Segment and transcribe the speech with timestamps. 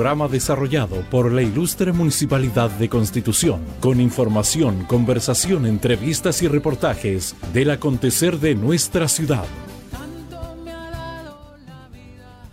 [0.00, 7.70] programa desarrollado por la ilustre Municipalidad de Constitución, con información, conversación, entrevistas y reportajes del
[7.70, 9.44] acontecer de nuestra ciudad.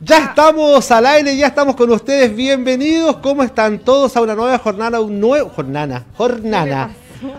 [0.01, 2.35] Ya estamos al aire, ya estamos con ustedes.
[2.35, 3.15] Bienvenidos.
[3.19, 6.91] ¿Cómo están todos a una nueva jornada, un nuevo jornada, jornada,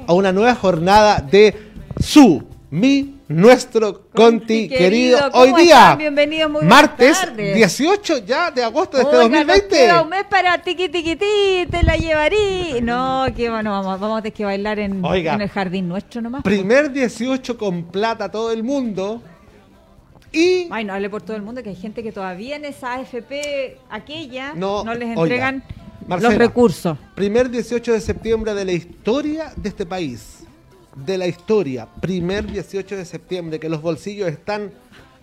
[0.06, 1.54] a una nueva jornada de
[2.00, 5.18] su, mi, nuestro Conti, querido.
[5.34, 7.54] Hoy día, Bienvenido, muy martes tardes.
[7.54, 9.68] 18 ya de agosto de este Oiga, nos 2020.
[9.76, 12.80] queda un mes para tiqui tiqui ti, te la llevarí.
[12.82, 15.34] No, que bueno, vamos, vamos a tener que bailar en, Oiga.
[15.34, 16.42] en el jardín nuestro nomás.
[16.42, 19.22] Primer 18 con plata a todo el mundo.
[20.32, 22.94] Y Ay, no hable por todo el mundo que hay gente que todavía en esa
[22.94, 25.64] AFP aquella No, no, les oiga, entregan
[26.06, 26.30] Marcela.
[26.30, 26.98] los recursos.
[27.14, 30.37] primer 18 de septiembre de la historia de este país.
[31.04, 31.86] De la historia.
[32.00, 34.70] Primer 18 de septiembre que los bolsillos están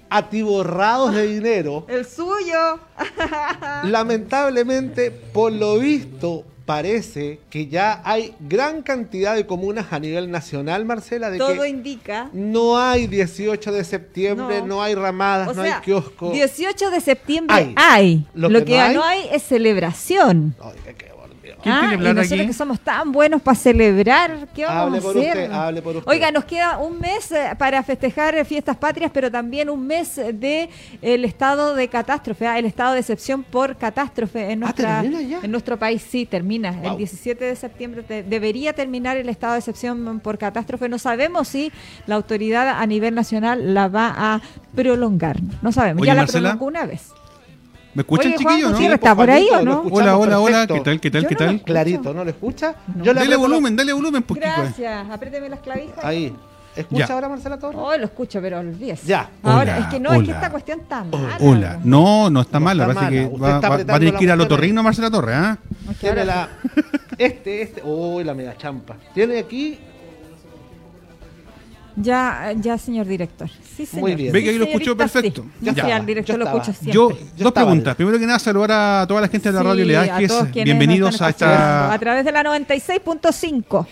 [0.10, 1.86] atiborrados de dinero.
[1.90, 2.80] El suyo.
[3.84, 10.86] Lamentablemente, por lo visto, parece que ya hay gran cantidad de comunas a nivel nacional,
[10.86, 12.30] Marcela, de Todo que indica.
[12.34, 14.84] no hay 18 de septiembre, no, No.
[14.84, 16.32] hay ramadas, O no sea, hay kiosco.
[16.32, 17.76] 18 de septiembre Hay.
[17.78, 18.28] hay.
[18.34, 20.56] Lo Lo, que que, no hay- no hay es celebración.
[21.66, 22.48] ¿Quién Ah, tiene y plata nosotros aquí?
[22.48, 25.28] que somos tan buenos para celebrar, ¿qué vamos Hable a por hacer?
[25.30, 26.12] usted, hable por usted.
[26.12, 30.16] Oiga, nos queda un mes eh, para festejar eh, fiestas patrias, pero también un mes
[30.16, 30.70] de
[31.02, 35.52] el estado de catástrofe, ah, el estado de excepción por catástrofe en Ah, nuestra en
[35.52, 36.06] nuestro país.
[36.08, 36.72] Sí, termina.
[36.72, 36.92] Wow.
[36.92, 40.88] El 17 de septiembre te- debería terminar el estado de excepción por catástrofe.
[40.88, 41.72] No sabemos si
[42.06, 44.42] la autoridad a nivel nacional la va a
[44.76, 45.38] prolongar.
[45.64, 46.02] No sabemos.
[46.02, 46.50] Oye, ya la Marcela.
[46.52, 47.10] prolongó una vez.
[47.96, 48.94] ¿Me escuchan, Oye, Juan chiquillos, no?
[48.96, 49.82] ¿está por ahí o no?
[49.90, 50.68] Hola, hola, hola.
[50.68, 51.62] ¿Qué tal, qué tal, Yo qué no tal?
[51.62, 52.76] Clarito, ¿no lo escucha?
[52.94, 53.04] No.
[53.04, 54.46] Yo le Dale volumen, dale volumen, poquito.
[54.46, 54.52] eh.
[54.58, 55.10] Gracias.
[55.10, 56.04] Apriéteme las clavijas.
[56.04, 56.36] Ahí.
[56.76, 57.14] ¿Escucha Ya.
[57.14, 57.80] ahora Marcela Torres?
[57.82, 59.08] Oh, lo escucho, pero olvídese.
[59.08, 59.30] Ya.
[59.44, 60.34] Ahora, Hola, es que no, es que hola.
[60.34, 61.38] esta cuestión está mala.
[61.40, 61.80] Hola.
[61.86, 62.82] No, no está No mal.
[62.82, 63.34] está Parece que mala.
[63.34, 65.58] Usted va, está va- va a tener que ir al otorrino Marcela Torres, ¿ah?
[65.90, 66.50] Es que Tiene ahora- la...
[67.18, 67.82] Este, este...
[67.82, 68.98] Uy, la mega champa.
[69.14, 69.80] Tiene aquí...
[71.96, 73.50] Ya, ya, señor director.
[73.76, 74.02] Sí, señor.
[74.10, 74.34] Muy bien.
[74.34, 75.44] Ve que ahí lo escuchó perfecto.
[75.44, 76.92] Sí, Ya sí, estaba, al director yo lo siempre.
[76.94, 77.96] Yo, Yo dos preguntas.
[77.96, 80.28] Primero que nada, saludar a toda la gente de la Sí, radio Leajes.
[80.28, 81.94] todos quienes Bienvenidos a esta.
[81.94, 83.88] A través de la 96.5.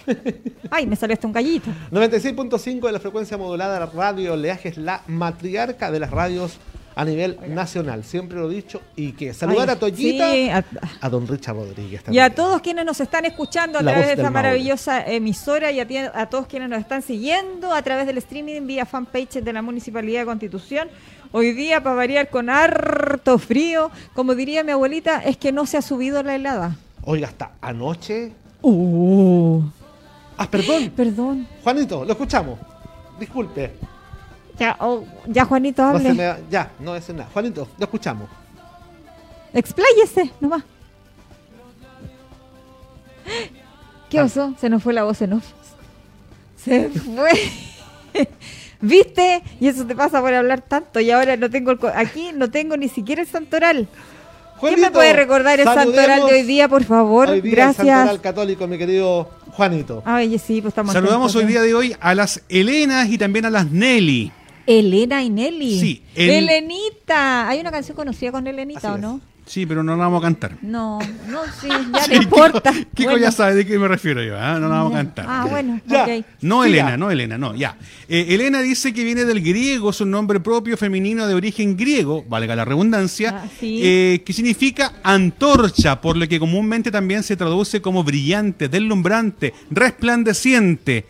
[0.70, 1.70] Ay, me salió hasta un gallito.
[1.92, 6.58] 96.5 de la frecuencia modulada de la radio Oleaje es la matriarca de las radios
[6.96, 8.04] a nivel nacional.
[8.04, 8.82] Siempre lo he dicho.
[8.96, 10.64] Y que saludar Ay, a Toyita, sí, a-
[11.02, 12.24] a don Richard Rodríguez Y también.
[12.24, 16.26] a todos quienes nos están escuchando a La través de esta maravillosa emisora y a,
[16.30, 20.26] todos quienes nos están siguiendo a través del streaming vía fanpage de la Municipalidad de
[20.26, 20.90] Constitución.
[21.32, 25.78] Hoy día, para variar con harto frío, como diría mi abuelita, es que no se
[25.78, 26.76] ha subido la helada.
[27.04, 28.32] Oiga, hasta anoche...
[28.62, 29.62] Uh,
[30.38, 30.90] Ah, perdón.
[30.96, 31.48] perdón.
[31.64, 32.58] Juanito, lo escuchamos.
[33.20, 33.72] Disculpe.
[34.60, 36.14] Ya, oh, ya Juanito, hable.
[36.14, 37.28] me Ya, no es nada.
[37.34, 38.30] Juanito, lo escuchamos.
[39.54, 40.64] Expláyese, nomás.
[44.10, 44.54] ¿Qué oso?
[44.60, 45.46] Se nos fue la voz en off.
[46.58, 47.32] Se fue.
[48.82, 49.42] ¿Viste?
[49.60, 51.00] Y eso te pasa por hablar tanto.
[51.00, 53.88] Y ahora no tengo el co- aquí no tengo ni siquiera el santoral.
[54.60, 57.28] ¿Quién me Juanito, puede recordar el santoral de hoy día, por favor?
[57.30, 57.86] hoy día el Gracias.
[57.88, 60.02] santoral católico, mi querido Juanito.
[60.06, 63.46] Ay, sí, pues estamos Saludamos atentos, hoy día de hoy a las Helenas y también
[63.46, 64.32] a las Nelly.
[64.68, 65.80] Elena y Nelly.
[65.80, 67.48] Sí, el- Elenita.
[67.50, 69.22] ¿Hay una canción conocida con Elenita Así o no?
[69.46, 70.56] Sí, pero no la vamos a cantar.
[70.62, 72.72] No, no, sí, ya Sí, no importa.
[72.72, 73.26] Kiko, Kiko Bueno.
[73.26, 74.54] ya sabe de qué me refiero yo, ¿ah?
[74.58, 75.26] no la vamos a cantar.
[75.28, 76.04] Ah, bueno, Ya.
[76.06, 76.26] ok.
[76.40, 76.64] No.
[76.64, 77.76] Elena, no Elena, no, ya.
[78.08, 82.24] Eh, Elena dice que viene del griego, es un nombre propio femenino de origen griego,
[82.30, 83.82] valga la redundancia, Ah, sí.
[83.84, 91.06] eh, que significa antorcha, por lo que comúnmente también se traduce como brillante, deslumbrante, resplandeciente.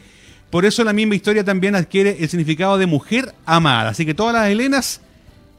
[0.53, 3.89] Por eso la misma historia también adquiere el significado de mujer amada.
[3.89, 5.01] Así que todas las Helenas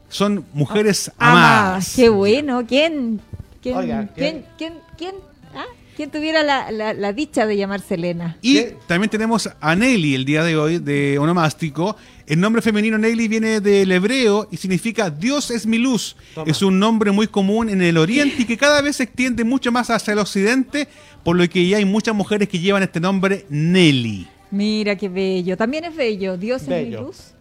[0.09, 1.59] son mujeres Amadas.
[1.59, 1.93] amadas.
[1.97, 2.65] Qué bueno.
[2.65, 3.21] ¿Quién?
[3.61, 3.77] ¿Quién?
[3.77, 5.17] Oiga, ¿quién, quién, quién,
[5.53, 5.65] ah?
[5.97, 8.37] ¿Quién tuviera la, la, la dicha de llamarse Elena?
[8.41, 8.77] Y ¿Qué?
[8.87, 11.97] también tenemos a Nelly el día de hoy, de onomástico.
[12.29, 16.15] El nombre femenino Nelly viene del hebreo y significa Dios es mi luz.
[16.37, 16.49] Toma.
[16.49, 19.73] Es un nombre muy común en el oriente y que cada vez se extiende mucho
[19.73, 20.87] más hacia el occidente,
[21.25, 24.29] por lo que ya hay muchas mujeres que llevan este nombre Nelly.
[24.55, 25.57] Mira qué bello.
[25.57, 26.37] También es bello.
[26.37, 27.33] Dios es mi luz.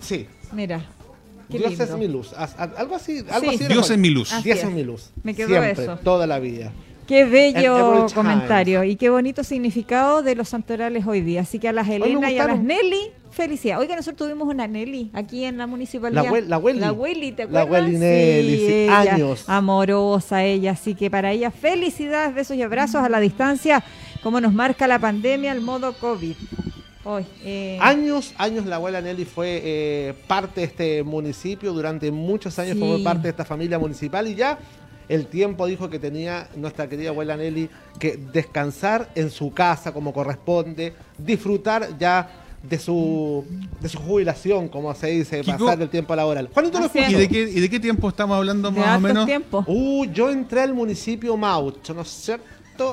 [0.00, 0.26] Sí.
[0.52, 0.84] Mira.
[1.50, 1.84] Qué Dios lindo.
[1.84, 2.32] es mi luz.
[2.34, 3.18] Algo así.
[3.30, 3.56] Algo Sí.
[3.56, 4.32] así Dios es mi luz.
[4.32, 4.64] Así Dios es.
[4.64, 5.10] es mi luz.
[5.22, 5.96] Me quedó Siempre, eso.
[6.02, 6.72] toda la vida.
[7.06, 11.42] Qué bello comentario y qué bonito significado de los santorales hoy día.
[11.42, 12.58] Así que a las Elena y a las.
[12.60, 13.78] Nelly, felicidad.
[13.78, 16.24] Oiga, nosotros tuvimos una Nelly aquí en la municipalidad.
[16.24, 16.80] La Wel- la Welly.
[16.80, 17.86] La Welly, ¿te La acuerdas?
[17.90, 19.44] Welly Nelly, sí, ella, años.
[19.48, 20.72] Amorosa ella.
[20.72, 23.84] Así que para ella, felicidades, besos y abrazos a la distancia,
[24.26, 26.34] como nos marca la pandemia, el modo COVID.
[27.04, 32.58] Hoy, eh, Años, años la abuela Nelly fue eh, parte de este municipio, durante muchos
[32.58, 32.80] años Sí.
[32.80, 34.58] formó parte de esta familia municipal y ya
[35.08, 37.70] el tiempo dijo que tenía nuestra querida abuela Nelly
[38.00, 42.28] que descansar en su casa como corresponde, disfrutar ya
[42.68, 43.44] de su
[43.80, 45.66] de su jubilación, como se dice, Kiko.
[45.66, 46.50] pasar el tiempo laboral.
[46.52, 46.86] Juanito lo.
[46.92, 47.18] ¿Y escucho.
[47.18, 49.24] de, qué, ¿Y de qué tiempo estamos hablando De más o menos?
[49.24, 49.64] tiempos.
[49.68, 52.44] Uh, yo entré al municipio Maucho, ¿no es cierto?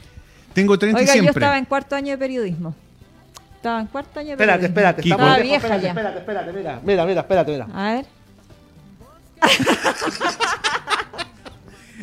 [0.57, 1.41] tengo 30 y Oiga, yo siempre.
[1.45, 2.75] estaba en cuarto año de periodismo.
[3.57, 4.75] Estaba en cuarto año de Espérate, periodismo.
[4.81, 5.03] espérate.
[5.03, 5.15] Kiko.
[5.15, 5.89] estamos Estaba vieja espérate, ya.
[5.91, 7.67] espérate, espérate, mira, mira, mira, espérate, mira.
[7.75, 8.07] A ver.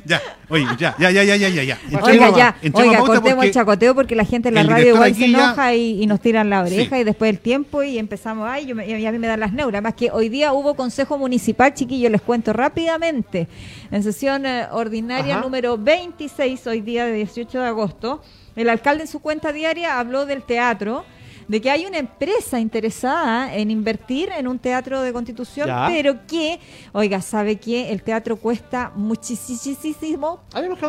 [0.06, 0.20] Ya,
[0.50, 1.64] oye, ya, ya, ya, ya, ya, ya.
[1.64, 1.80] ya.
[1.90, 2.38] Bueno, Oiga, nomás.
[2.38, 4.96] ya, Entremos a oiga, pauta cortemos porque el chacoteo porque la gente en la radio
[4.96, 7.02] igual se ya- enoja y, y nos tiran la oreja Sí.
[7.02, 9.54] y después el tiempo y empezamos, ay, yo me- y a mí me dan las
[9.54, 9.82] neuras.
[9.82, 13.48] Más que hoy día hubo consejo municipal, chiquillos, les cuento rápidamente.
[13.92, 15.44] En sesión eh, ordinaria Ajá.
[15.44, 18.22] número 26, hoy día de 18 de agosto,
[18.56, 21.06] el alcalde en su cuenta diaria habló del teatro.
[21.46, 25.88] De que hay una empresa interesada en invertir en un teatro de constitución, Ya.
[25.90, 26.58] pero que,
[26.94, 27.92] oiga, ¿sabe qué?
[27.92, 30.40] El teatro cuesta muchísimo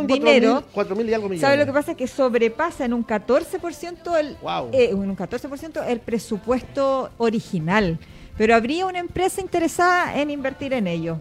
[0.06, 0.62] dinero.
[0.72, 1.40] 4 mil y algo millones.
[1.40, 1.94] ¿Sabe lo que pasa?
[1.96, 4.70] Que sobrepasa en un 14% el, Wow.
[4.72, 7.98] eh, en un 14% el presupuesto original.
[8.38, 11.18] Pero habría una empresa interesada en invertir en ello.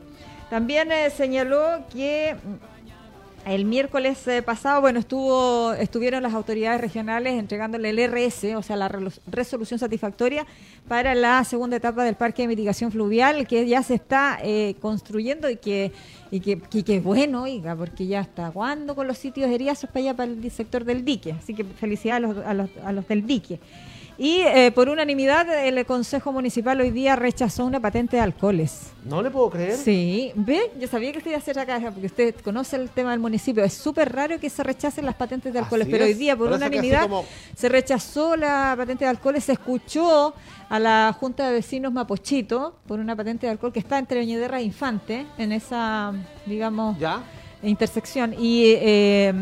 [0.49, 2.72] También eh, señaló que mm,
[3.45, 8.75] el miércoles eh, pasado, bueno, estuvo, estuvieron las autoridades regionales entregándole el RS, o sea,
[8.75, 8.89] la
[9.27, 10.45] resolución satisfactoria
[10.87, 15.49] para la segunda etapa del parque de mitigación fluvial, que ya se está eh, construyendo
[15.49, 15.91] y que
[16.31, 19.99] y que, que, que bueno, oiga, porque ya está aguando con los sitios heriazos para
[19.99, 21.33] allá, para el sector del dique.
[21.33, 23.59] Así que felicidades a los, a los, a los del dique.
[24.23, 28.91] Y eh, por unanimidad, el Consejo Municipal hoy día rechazó una patente de alcoholes.
[29.03, 29.75] No le puedo creer.
[29.75, 33.11] Sí, ve, yo sabía que usted iba a hacer acá, porque usted conoce el tema
[33.11, 33.61] del municipio.
[33.65, 36.49] Es súper raro que se rechacen las patentes de alcoholes, Así pero hoy día, por
[36.53, 39.43] unanimidad, como- se rechazó la patente de alcoholes.
[39.43, 40.33] Se escuchó
[40.69, 44.61] a la Junta de Vecinos Mapochito por una patente de alcohol que está entre Oñederra
[44.61, 46.13] e Infante, en esa,
[46.45, 47.21] digamos, ¿Ya?
[47.65, 49.33] intersección y eh,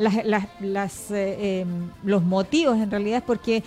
[0.00, 1.66] las, las- las, eh, eh,
[2.02, 3.62] los motivos en realidad es porque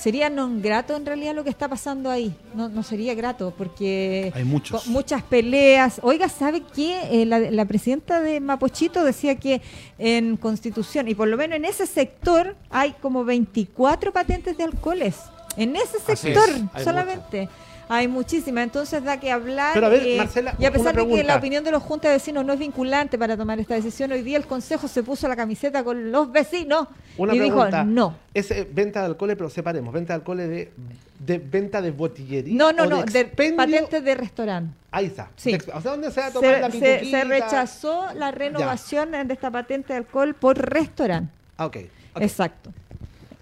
[0.00, 2.32] sería non grato en realidad lo que está pasando ahí.
[2.54, 4.86] No, no sería grato porque Hay muchos.
[4.88, 6.00] muchas peleas.
[6.02, 7.22] Oiga sabe qué?
[7.22, 9.60] Eh, la, la presidenta de Mapochito decía que
[9.98, 15.16] en Constitución y por lo menos en ese sector hay como 24 patentes de alcoholes.
[15.56, 16.48] En ese es, sector
[16.82, 17.48] solamente
[17.92, 19.72] hay muchísimas, entonces da que hablar.
[19.74, 22.10] Pero a ver, eh, Marcela, y a pesar de que la opinión de los juntas
[22.10, 25.26] de vecinos no es vinculante para tomar esta decisión, hoy día el Consejo se puso
[25.26, 26.86] la camiseta con los vecinos
[27.18, 27.66] Una y pregunta.
[27.82, 28.14] dijo no.
[28.32, 29.92] Es eh, venta de alcohol, pero separemos.
[29.92, 30.70] Venta de alcohol de,
[31.18, 32.54] de venta de botillería.
[32.56, 33.56] No, no, o no, de expendio?
[33.56, 34.72] patentes de restaurante.
[34.92, 35.28] Ahí está.
[35.36, 35.50] Sí.
[35.52, 39.34] De O sea, ¿dónde se va a tomar la Se, se- rechazó la renovación de
[39.34, 41.32] esta patente de alcohol por restaurante.
[41.56, 41.76] Ah, ok.
[42.14, 42.22] ok.
[42.22, 42.72] Exacto.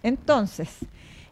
[0.02, 0.68] Entonces,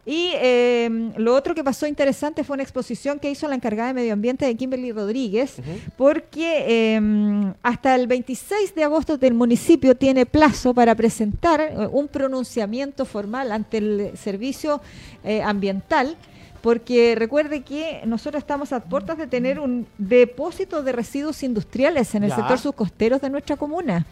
[0.09, 3.93] y eh, lo otro que pasó interesante fue una exposición que hizo la encargada de
[3.93, 5.57] medio ambiente de Kimberly Rodríguez,
[5.97, 6.63] porque
[6.95, 13.03] eh, hasta el 26 de agosto del municipio tiene plazo para presentar eh, un pronunciamiento
[13.03, 14.79] formal ante el servicio
[15.25, 16.15] eh, ambiental.
[16.61, 22.23] Porque recuerde que nosotros estamos a puertas de tener un depósito de residuos industriales en
[22.23, 22.37] el Ya.
[22.37, 24.05] sector subcosteros de nuestra comuna.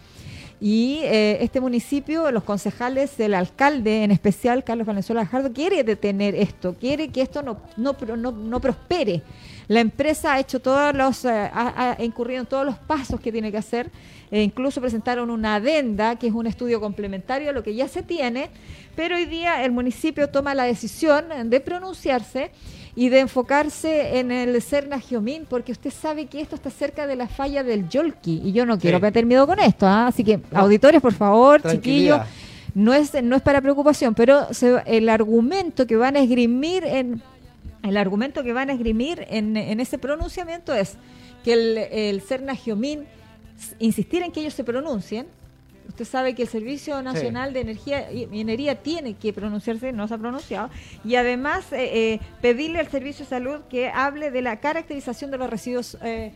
[0.61, 6.33] Y eh, este municipio, los concejales, el alcalde en especial, Carlos Valenzuela Gajardo, quiere detener
[6.33, 9.21] esto, quiere que esto no, no, no, no prospere.
[9.67, 13.51] La empresa ha hecho todos los, eh, ha, incurrido en todos los pasos que tiene
[13.51, 13.89] que hacer.
[14.31, 18.01] E incluso presentaron una adenda, que es un estudio complementario a lo que ya se
[18.01, 18.49] tiene,
[18.95, 22.51] pero hoy día el municipio toma la decisión de pronunciarse
[22.95, 27.15] y de enfocarse en el Cerna Giomín, porque usted sabe que esto está cerca de
[27.15, 30.07] la falla del Yolki, y yo no quiero meter miedo con esto, ¿ah?
[30.07, 30.59] así que No.
[30.59, 32.21] auditores, por favor, chiquillos,
[32.73, 37.21] no es, no es para preocupación, pero se- el argumento que van a esgrimir en
[37.83, 40.95] el argumento que van a esgrimir en, en ese pronunciamiento es
[41.43, 43.05] que el, el Cerna Giomín
[43.59, 45.27] s- insistir en que ellos se pronuncien.
[45.95, 50.13] Usted sabe que el Servicio Nacional de Energía y Minería tiene que pronunciarse, no se
[50.15, 50.69] ha pronunciado,
[51.05, 55.37] y además eh, eh, pedirle al Servicio de Salud que hable de la caracterización de
[55.37, 56.33] los residuos eh,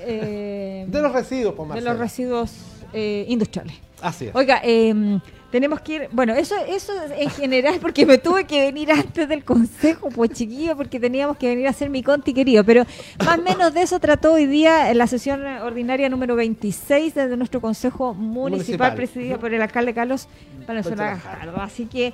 [0.00, 2.50] eh, De los residuos, pues, de los residuos
[2.92, 3.76] eh, industriales.
[4.02, 4.34] Así es.
[4.34, 5.20] Oiga, eh,
[5.54, 9.44] tenemos que ir, bueno, eso eso en general porque me tuve que venir antes del
[9.44, 12.84] consejo, pues chiquillo, porque teníamos que venir a hacer mi conti querido, pero
[13.24, 17.36] más o menos de eso trató hoy día en la sesión ordinaria número 26 de
[17.36, 18.94] nuestro consejo municipal, Municipal.
[18.96, 20.26] presidido por el alcalde Carlos
[20.66, 21.20] Valenzuela.
[21.60, 22.12] Así que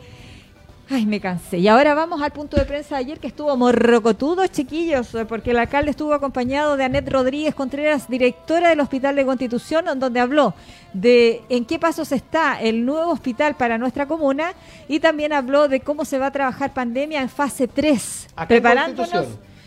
[0.93, 1.59] Ay, me cansé.
[1.59, 5.59] Y ahora vamos al punto de prensa de ayer que estuvo morrocotudo, chiquillos, porque el
[5.59, 10.53] alcalde estuvo acompañado de Anet Rodríguez Contreras, directora del Hospital de Constitución, donde habló
[10.93, 14.53] de en qué pasos está el nuevo hospital para nuestra comuna
[14.89, 18.49] y también habló de cómo se va a trabajar pandemia en fase 3, Acá en
[18.49, 19.27] preparándonos.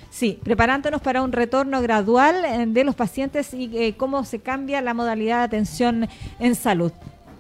[0.09, 4.81] Sí, preparándonos para un retorno gradual eh, de los pacientes y eh, cómo se cambia
[4.81, 6.91] la modalidad de atención en salud.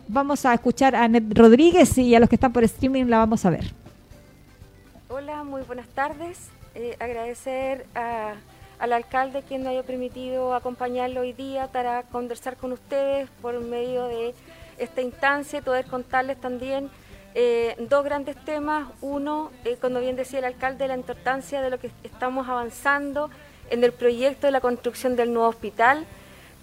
[0.07, 3.45] Vamos a escuchar a Anet Rodríguez y a los que están por streaming la vamos
[3.45, 3.65] a ver.
[5.09, 6.49] Hola, muy buenas tardes.
[6.75, 8.33] Eh, agradecer a-
[8.79, 14.07] al alcalde quien me haya permitido acompañarlo hoy día para conversar con ustedes por medio
[14.07, 14.33] de
[14.77, 16.89] esta instancia y poder contarles también
[17.35, 18.87] eh, dos grandes temas.
[19.01, 23.29] Uno, eh, como bien decía el alcalde, la importancia de lo que estamos avanzando
[23.71, 26.05] en el proyecto de la construcción del nuevo hospital.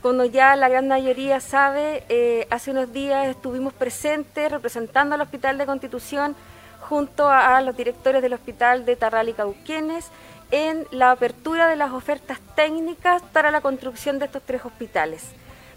[0.02, 5.59] Como ya la gran mayoría sabe, eh, hace unos días estuvimos presentes representando al Hospital
[5.59, 6.35] de Constitución
[6.80, 10.07] junto a, los directores del Hospital de Tarral y Cauquenes
[10.50, 15.23] en la apertura de las ofertas técnicas para la construcción de estos tres hospitales.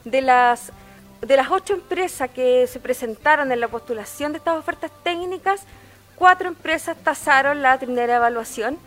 [0.06, 0.72] De las,
[1.20, 5.64] de las ocho empresas que se presentaron en la postulación de estas ofertas técnicas,
[6.16, 8.78] cuatro empresas tasaron la primera evaluación.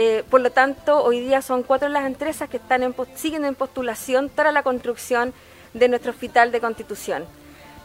[0.00, 3.56] Eh, por lo tanto, hoy día son cuatro las empresas que están en, siguen en
[3.56, 5.34] postulación para la construcción
[5.74, 7.24] de nuestro hospital de Constitución.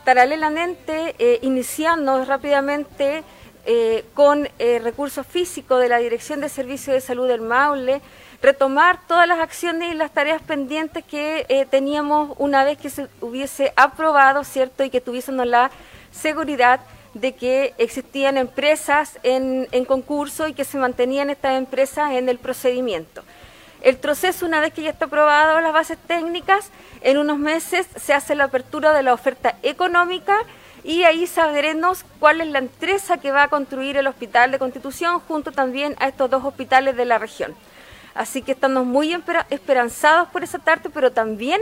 [0.05, 3.24] Paralelamente, eh, iniciando rápidamente
[3.65, 8.00] eh, con recursos físicos de la Dirección de Servicios de Salud del Maule,
[8.43, 13.74] retomar todas las acciones y las tareas pendientes que teníamos una vez que se hubiese
[13.75, 14.84] aprobado, ¿cierto?
[14.84, 15.72] Y que tuviésemos la
[16.12, 16.79] seguridad
[17.13, 22.39] de que existían empresas en, en concurso y que se mantenían estas empresas en el
[22.39, 23.24] procedimiento.
[23.82, 28.13] El proceso, una vez que ya está aprobado las bases técnicas, en unos meses se
[28.13, 30.38] hace la apertura de la oferta económica
[30.86, 35.20] y ahí sabremos cuál es la empresa que va a construir el Hospital de Constitución
[35.20, 37.53] junto también a estos dos hospitales de la región.
[38.15, 41.62] Así que estamos muy espera- esperanzados por esa parte, pero también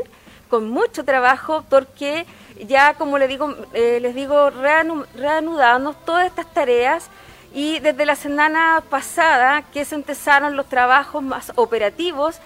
[0.49, 2.25] con mucho trabajo porque
[2.67, 7.09] ya, como les digo, eh, les digo reanu- reanudamos todas estas tareas
[7.53, 12.39] y desde la semana pasada que se empezaron los trabajos más operativos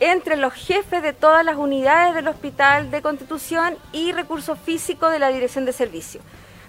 [0.00, 5.18] entre los jefes de todas las unidades del Hospital de Constitución y recursos físicos de
[5.18, 6.20] la Dirección de Servicio.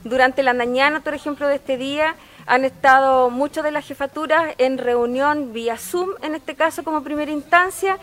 [0.04, 4.78] Durante la mañana, por ejemplo, de este día, han estado muchas de las jefaturas en
[4.78, 7.98] reunión vía Zoom, en este caso como primera instancia,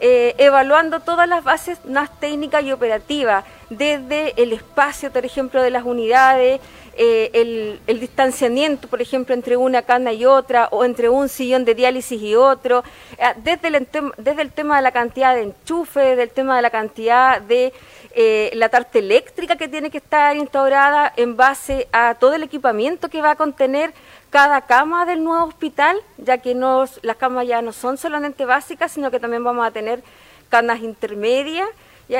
[0.00, 5.70] eh, evaluando todas las bases más técnicas y operativas, desde el espacio, por ejemplo, de
[5.70, 6.60] las unidades,
[6.96, 11.74] eh, el, distanciamiento, por ejemplo, entre una cana y otra, o entre un sillón de
[11.74, 12.84] diálisis y otro,
[13.18, 16.62] eh, desde, el, desde el tema de la cantidad de enchufe, desde el tema de
[16.62, 17.72] la cantidad de
[18.12, 23.08] eh, la tarta eléctrica que tiene que estar instaurada en base a todo el equipamiento
[23.08, 23.92] que va a contener
[24.30, 28.92] cada cama del nuevo hospital, ya que no, las camas ya no son solamente básicas,
[28.92, 30.02] sino que también vamos a tener
[30.48, 31.68] camas intermedias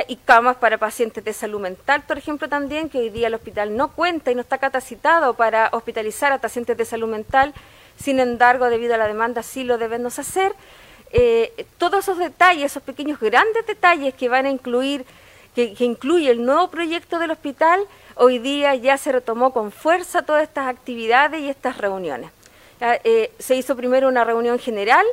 [0.07, 3.75] y camas para pacientes de salud mental, por ejemplo, también, que hoy día el hospital
[3.77, 7.53] no cuenta y no está capacitado para hospitalizar a pacientes de salud mental,
[7.97, 10.53] sin embargo, debido a la demanda, sí lo debemos hacer.
[11.11, 15.05] Eh, todos esos detalles, esos pequeños grandes detalles que van a incluir,
[15.53, 17.79] que, incluye el nuevo proyecto del hospital,
[18.15, 22.31] hoy día ya se retomó con fuerza todas estas actividades y estas reuniones.
[22.81, 25.05] Eh, se hizo primero una reunión general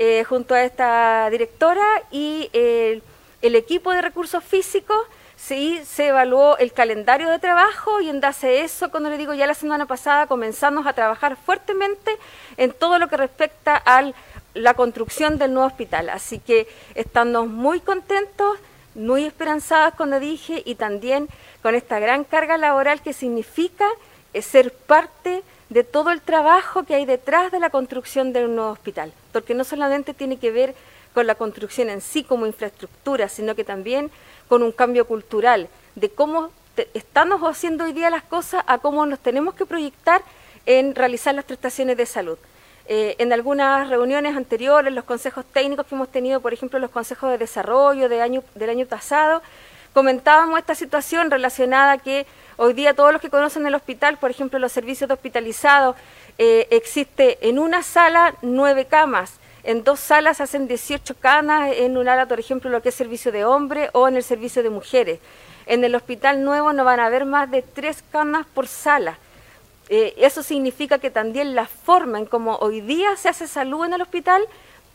[0.00, 3.00] eh, junto a esta directora y eh,
[3.42, 4.98] el equipo de recursos físicos
[5.36, 9.34] sí se evaluó el calendario de trabajo y en base a eso, cuando le digo
[9.34, 12.16] ya la semana pasada, comenzamos a trabajar fuertemente
[12.56, 14.10] en todo lo que respecta a
[14.54, 16.10] la construcción del nuevo hospital.
[16.10, 18.58] Así que estamos muy contentos,
[18.94, 21.28] muy esperanzados, como dije, y también
[21.62, 23.86] con esta gran carga laboral que significa
[24.34, 28.70] eh, ser parte de todo el trabajo que hay detrás de la construcción del nuevo
[28.70, 30.74] hospital, porque no solamente tiene que ver
[31.14, 34.10] con la construcción en sí como infraestructura, sino que también
[34.48, 36.50] con un cambio cultural de cómo
[36.94, 40.22] estamos haciendo hoy día las cosas a cómo nos tenemos que proyectar
[40.66, 42.38] en realizar las prestaciones de salud.
[42.86, 47.30] Eh, en algunas reuniones anteriores, los consejos técnicos que hemos tenido, por ejemplo, los consejos
[47.30, 49.42] de desarrollo de año, del año pasado,
[49.92, 54.58] comentábamos esta situación relacionada que hoy día todos los que conocen el hospital, por ejemplo,
[54.58, 55.96] los servicios de hospitalizados,
[56.38, 59.34] eh, existe en una sala nueve camas,
[59.68, 63.30] en dos salas hacen 18 camas, en un ala, por ejemplo, lo que es servicio
[63.30, 65.20] de hombre o en el servicio de mujeres.
[65.66, 69.18] en el hospital nuevo no van a haber más de tres camas por sala.
[69.90, 73.92] Eh, eso significa que también la forma en cómo hoy día se hace salud en
[73.92, 74.42] el hospital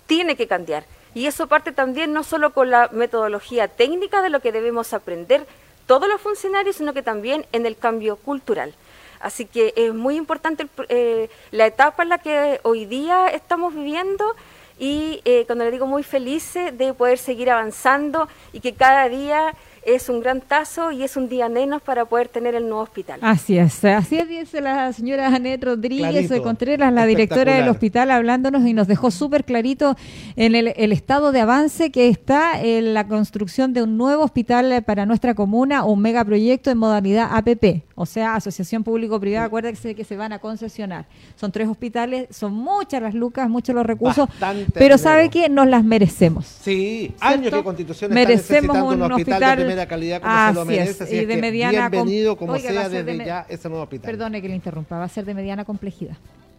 [0.08, 0.86] tiene que cambiar.
[1.14, 5.46] Y eso parte también no solo con la metodología técnica de lo que debemos aprender
[5.86, 8.74] todos los funcionarios, sino que también en el cambio cultural.
[9.20, 14.36] Así que es muy importante eh, la etapa en la que hoy día estamos viviendo
[14.80, 19.54] y eh, cuando le digo muy felices de poder seguir avanzando y que cada día
[19.86, 23.20] es un gran tazo y es un día menos para poder tener el nuevo hospital.
[23.22, 28.12] Así es, así es, dice la señora Janet Rodríguez de Contreras, la directora del hospital,
[28.12, 29.96] hablándonos y nos dejó súper clarito
[30.36, 35.06] en el, estado de avance que está en la construcción de un nuevo hospital para
[35.06, 40.34] nuestra comuna, un megaproyecto en modalidad APP, o sea, Asociación Público-Privada, acuérdense que se van
[40.34, 41.06] a concesionar.
[41.36, 44.30] Son tres hospitales, son muchas las lucas, muchos los recursos,
[44.74, 45.50] pero ¿sabe qué?
[45.50, 46.46] Nos las merecemos.
[46.46, 51.04] Sí, años que Constitución merecemos un, hospital calidad como se lo merece.
[51.04, 54.12] Así y de mediana bienvenido como sea desde ya ese nuevo hospital.
[54.12, 56.18] Perdone que le interrumpa, va a ser de mediana complejidad.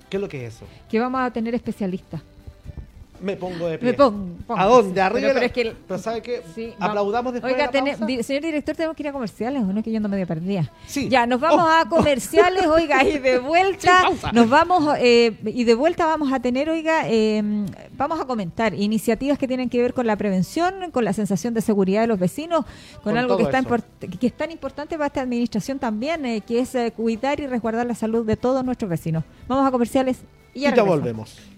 [0.09, 0.67] ¿Qué es lo que es eso?
[0.89, 2.21] Que vamos a tener especialistas.
[3.25, 3.91] Me pongo de pie.
[3.91, 4.35] Me pongo.
[4.49, 5.01] ¿A dónde?
[5.01, 5.31] Arriba.
[5.33, 6.43] Pero, es que pero ¿sabe qué?
[6.79, 8.23] Aplaudamos después Oiga, de la pausa?
[8.23, 9.79] señor director, tenemos que ir a comerciales, ¿o no?
[9.79, 10.71] Es que yo ando medio perdida.
[10.87, 11.09] Sí.
[11.09, 11.89] Ya, nos vamos a oh.
[11.89, 17.09] comerciales, oiga, y de vuelta nos vamos, eh, y de vuelta vamos a tener, oiga,
[17.09, 17.67] em,
[17.97, 21.63] vamos a comentar iniciativas que tienen que ver con la prevención, con la sensación de
[21.63, 22.67] seguridad de los vecinos,
[23.03, 23.63] con, algo que, está
[24.21, 27.87] que es tan importante para esta administración también, eh, que es eh, cuidar y resguardar
[27.87, 29.25] la salud de todos nuestros vecinos.
[29.49, 30.19] Vamos a comerciales
[30.53, 31.54] y ya, y ya volvemos.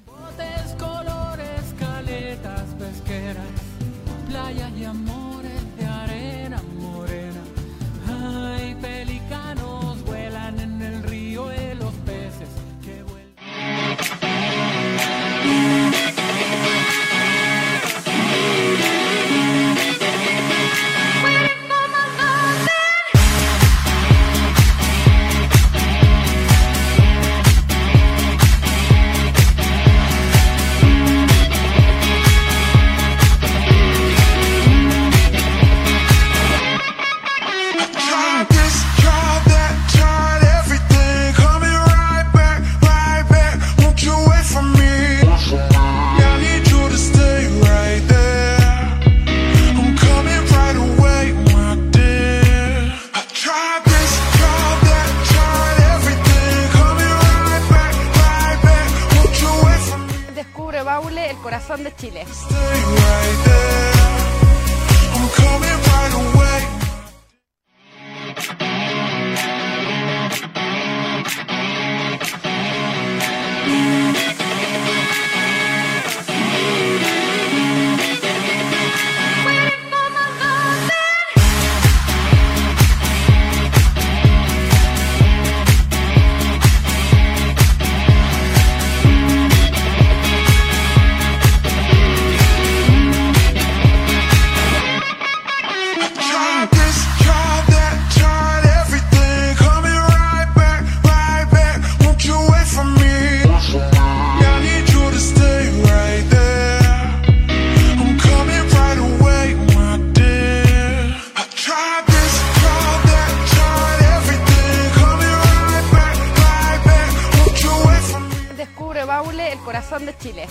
[119.53, 120.47] el corazón de Chile.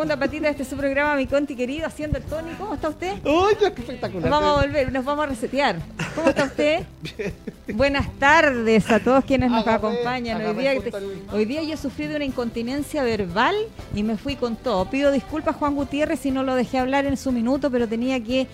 [0.00, 2.52] Segunda patita de este su programa, mi Conti querido, haciendo el Tony.
[2.58, 3.12] ¿Cómo está usted?
[3.22, 4.30] ¡Uy, qué espectacular!
[4.30, 5.76] Vamos a volver, nos vamos a resetear.
[6.14, 6.84] ¿Cómo está usted?
[7.74, 10.40] Buenas tardes a todos quienes nos Agarré- acompañan.
[10.46, 10.72] Hoy día,
[11.32, 13.54] hoy día yo sufrí de una incontinencia verbal
[13.94, 14.86] y me fui con todo.
[14.88, 18.46] Pido disculpas Juan Gutiérrez si no lo dejé hablar en su minuto, pero tenía que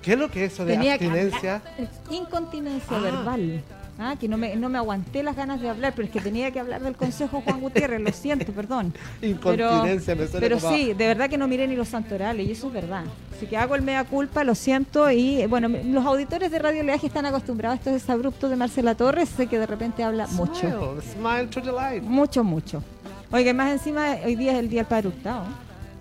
[0.00, 1.56] ¿Qué es lo que es eso de que abstinencia?
[1.76, 1.90] hablar.
[2.10, 3.00] incontinencia Ah.
[3.00, 3.62] verbal.
[3.98, 6.50] Ah, que no me, no me aguanté las ganas de hablar, pero es que tenía
[6.50, 8.92] que hablar del consejo Juan Gutiérrez, lo siento, perdón.
[9.22, 12.46] Incontinencia, me Pero, suena pero como sí, de verdad que no miré ni los santorales,
[12.46, 13.04] y eso es verdad.
[13.36, 16.82] Así que hago el mea culpa, lo siento, y bueno, me- los auditores de Radio
[16.82, 20.98] Leaje están acostumbrados a estos desabruptos de Marcela Torres, sé que de repente habla mucho,
[21.12, 22.02] Smile, to the light.
[22.02, 22.82] mucho, mucho.
[23.30, 25.44] Oiga, más encima, hoy día es el Día del Padre Hurtado.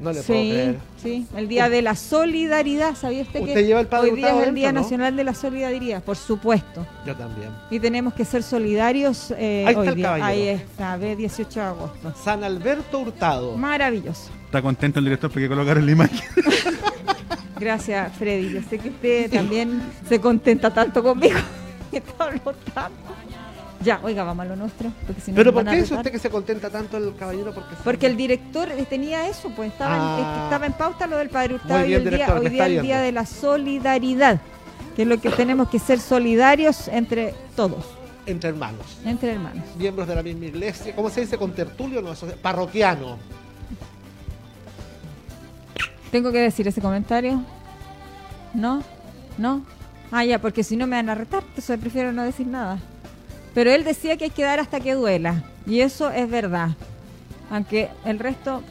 [0.04, 0.80] No le sí, puedo creer.
[1.02, 4.30] sí, el Día de la Solidaridad, ¿sabía usted, ¿Usted que lleva el Padre hoy día
[4.42, 4.82] es el Día dentro, no?
[4.82, 6.04] Nacional de la Solidaridad?
[6.04, 6.86] Por supuesto.
[7.06, 7.50] Yo también.
[7.72, 10.06] Y tenemos que ser solidarios eh, Ahí está hoy el día.
[10.06, 10.28] caballero.
[10.28, 12.13] Ahí está, ve 18 de agosto.
[12.22, 13.58] San Alberto Hurtado.
[13.58, 14.30] Maravilloso.
[14.46, 16.20] Está contento el director porque colocaron la imagen.
[17.60, 18.52] Gracias, Freddy.
[18.52, 21.39] Yo sé que usted también se contenta tanto conmigo.
[21.92, 23.12] que tanto.
[23.84, 24.91] Ya, oiga, vamos a lo nuestro.
[25.06, 25.98] Porque si no Pero ¿por qué dice retar.
[26.00, 27.54] usted que se contenta tanto el caballero?
[27.54, 30.38] Porque, Porque el director eh, tenía eso, pues estaba, en, Ah.
[30.38, 32.72] es estaba en pauta lo del Padre Hurtado bien, y hoy día, hoy día es
[32.78, 34.39] el Día de la Solidaridad,
[34.96, 37.86] que es lo que tenemos que ser solidarios entre todos,
[38.26, 38.86] entre hermanos.
[39.06, 39.63] entre hermanos.
[39.78, 40.96] Miembros de la misma iglesia.
[40.96, 41.38] ¿Cómo se dice?
[41.38, 42.02] ¿Con tertulio?
[42.02, 43.17] No, eso es parroquiano.
[46.12, 47.41] ¿Tengo que decir ese comentario?
[48.54, 48.84] ¿No?
[49.38, 49.63] ¿No?
[50.12, 52.78] Ah, ya, porque si no me van a retar, entonces prefiero no decir nada.
[53.54, 55.44] Pero él decía que hay que dar hasta que duela.
[55.68, 56.70] Y eso es verdad.
[57.52, 58.62] Aunque el resto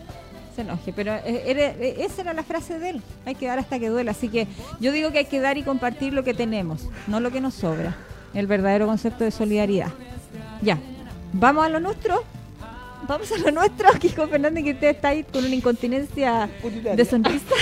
[0.56, 0.92] se enoje.
[0.92, 3.02] Pero eh, era- eh, esa era la frase de él.
[3.24, 4.10] Hay que dar hasta que duela.
[4.10, 4.46] Así que
[4.80, 7.54] yo digo que hay que dar y compartir lo que tenemos, no lo que nos
[7.54, 7.94] sobra.
[8.34, 9.88] El verdadero concepto de solidaridad.
[10.62, 10.78] Ya.
[11.32, 12.24] ¿Vamos a lo nuestro?
[13.06, 16.94] Vamos a lo nuestro, Kiko Fernández, que usted está ahí con una incontinencia Urinaria.
[16.96, 17.54] de sonrisa,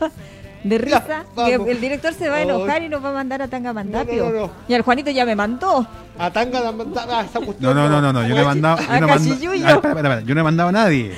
[0.68, 1.24] de risa.
[1.34, 4.24] que el director se va a enojar y nos va a mandar a Tanga Mandapio.
[4.26, 4.52] No, no, no, no.
[4.68, 5.86] Y al Juanito ya me mandó.
[6.18, 7.74] A tanga la mandaba esa No, cuestión.
[7.76, 8.26] no, no, no, no.
[8.26, 8.78] Yo no he mandado.
[8.78, 9.66] Yo A no he mandado- Cachiyuyo.
[9.66, 10.20] Ah, espera, espera, espera.
[10.26, 11.12] Yo no he mandado a nadie.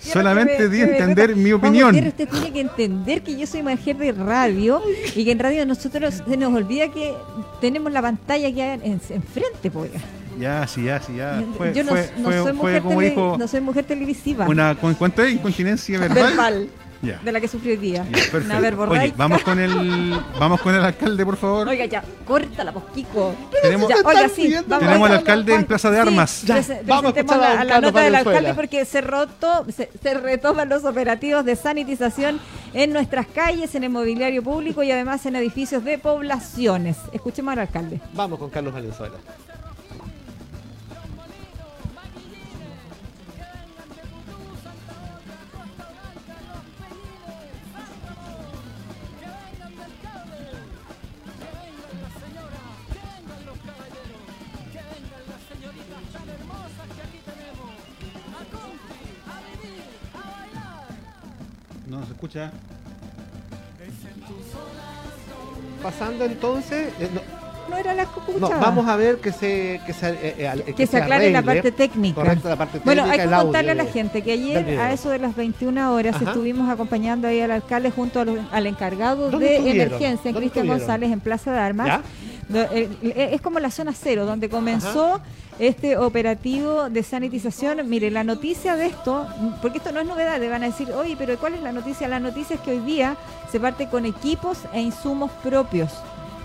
[0.00, 1.94] Solamente que me- di que entender mi opinión.
[1.94, 4.82] Usted tiene que entender que yo soy mujer de radio
[5.14, 7.14] y que en radio nosotros se nos olvida que
[7.60, 9.90] tenemos la pantalla aquí en- enfrente, pues.
[10.40, 11.42] Ya, sí, ya, sí, ya.
[11.56, 14.46] Fue, yo no, fue, no soy fue mujer tele- dijo no soy mujer televisiva.
[14.48, 14.74] una.
[14.74, 15.32] ¿cu- ¿Cuánto es?
[15.32, 16.16] ¿Incontinencia verbal?
[16.24, 16.68] verbal.
[17.02, 17.18] Ya.
[17.18, 18.06] De la que sufrí hoy día.
[18.10, 18.38] Ya.
[18.38, 21.68] Una Oye, vamos con el vamos con el alcalde, por favor.
[21.68, 23.34] Oiga, ya, córtala, Posquico.
[23.62, 26.42] Tenemos- Ya, oiga, sí, Tenemos al oiga, alcalde en Plaza de sí, Armas.
[26.42, 29.90] Ya, prese- vamos a presentemos escuchar a la, nota del alcalde porque se, roto, se,
[30.02, 32.40] se retoman los operativos de sanitización
[32.74, 36.96] en nuestras calles, en el mobiliario público y además en edificios de poblaciones.
[37.12, 38.00] Escuchemos al alcalde.
[38.14, 39.16] Vamos con Carlos Valenzuela.
[62.16, 62.50] Escucha.
[65.82, 66.88] Pasando entonces.
[66.98, 67.20] eh, no,
[67.68, 68.60] No era la no, escuchada.
[68.60, 71.62] vamos a ver que se, que se, eh, eh, al- que se aclare la arregle.
[71.62, 72.14] parte técnica.
[72.22, 74.78] Correcto, la parte Bueno, técnica, hay que el audio contarle a la gente que ayer
[74.80, 76.26] a eso de las 21 horas Ajá.
[76.26, 79.86] estuvimos acompañando ahí al alcalde junto a los- al encargado ¿Dónde de estuvieron?
[79.88, 80.66] emergencia, ¿Dónde Cristian?
[80.68, 81.86] González, en Plaza de Armas.
[81.88, 82.02] ¿Ya?
[82.52, 85.20] Eh, eh, Es como la zona cero, donde comenzó
[85.58, 87.88] este operativo de sanitización.
[87.88, 89.26] Mire, la noticia de esto,
[89.62, 92.08] porque esto no es novedad, le van a decir, oye, pero ¿cuál es la noticia?
[92.08, 93.16] La noticia es que hoy día
[93.50, 95.90] se parte con equipos e insumos propios.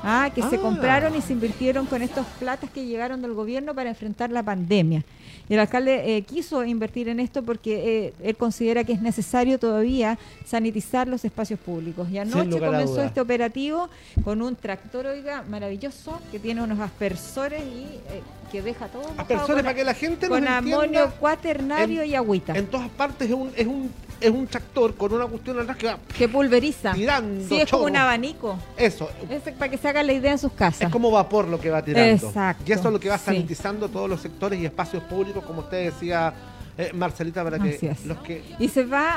[0.03, 0.59] Ah, que se Ah.
[0.61, 5.03] compraron y se invirtieron con estos platas que llegaron del gobierno para enfrentar la pandemia.
[5.47, 9.59] Y el alcalde eh, quiso invertir en esto porque eh, él considera que es necesario
[9.59, 12.09] todavía sanitizar los espacios públicos.
[12.09, 13.89] Y anoche comenzó este operativo
[14.23, 17.83] con un tractor, oiga, maravilloso, que tiene unos aspersores y
[18.13, 22.53] eh, que deja todo Aspersores para que la gente con amonio cuaternario en- y agüita,
[22.57, 25.87] En todas partes es un, es un, es un tractor con una cuestión atrás que
[25.87, 26.91] va que pulveriza.
[26.93, 28.57] tirando Sí, es como un abanico.
[28.77, 30.81] Eso, Es para que se hagan la idea en sus casas.
[30.81, 32.27] es como vapor lo que va tirando.
[32.27, 33.25] Exacto, Y eso es lo que va sí.
[33.25, 36.33] sanitizando todos los sectores y espacios públicos, como usted decía,
[36.77, 38.05] eh, Marcelita, para que es.
[38.05, 39.13] los que Y se va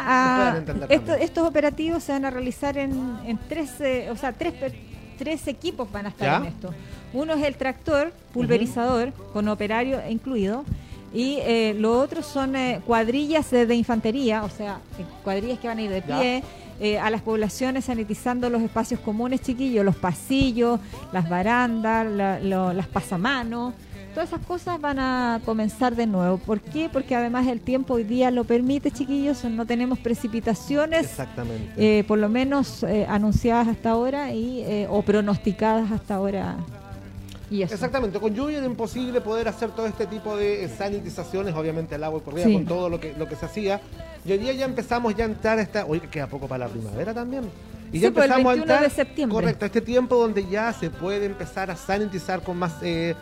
[0.53, 0.59] a.
[0.91, 4.55] esto- estos operativos se van a realizar en, en tres, eh, o sea, tres,
[5.19, 6.37] tres equipos van a estar ¿Ya?
[6.47, 6.75] en esto.
[7.13, 10.65] Uno es el tractor pulverizador, con operario incluido.
[11.17, 15.69] Y eh, lo otro son eh, cuadrillas de, de infantería, o sea, eh, cuadrillas que
[15.69, 16.43] van a ir de Ya.
[16.81, 20.81] Eh, a las poblaciones sanitizando los espacios comunes, chiquillos, los pasillos,
[21.13, 23.75] las barandas, la- lo- las pasamanos.
[24.15, 26.39] todas esas cosas van a comenzar de nuevo.
[26.39, 26.89] ¿Por qué?
[26.89, 31.73] Porque además el tiempo hoy día lo permite, chiquillos, no tenemos precipitaciones, Exactamente.
[31.77, 36.57] eh, por lo menos eh, anunciadas hasta ahora y eh, o pronosticadas hasta ahora.
[37.51, 37.75] Y eso.
[37.75, 42.21] Exactamente, con lluvia era imposible poder hacer todo este tipo de sanitizaciones, obviamente el agua
[42.23, 42.55] corría Sí.
[42.55, 43.81] con todo lo que, lo que se hacía.
[44.25, 46.73] Y hoy día ya empezamos ya a entrar a esta, oye, queda poco para la
[46.73, 47.45] primavera también.
[47.93, 49.35] Y ya pues, el empezamos 21 a entrar, de septiembre.
[49.35, 53.15] correcto, este tiempo donde ya se puede empezar a sanitizar con más, eh,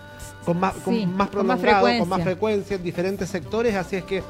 [0.44, 2.24] con más, Sí, con más prolongado, con más frecuencia.
[2.24, 4.22] frecuencia en diferentes sectores, así es que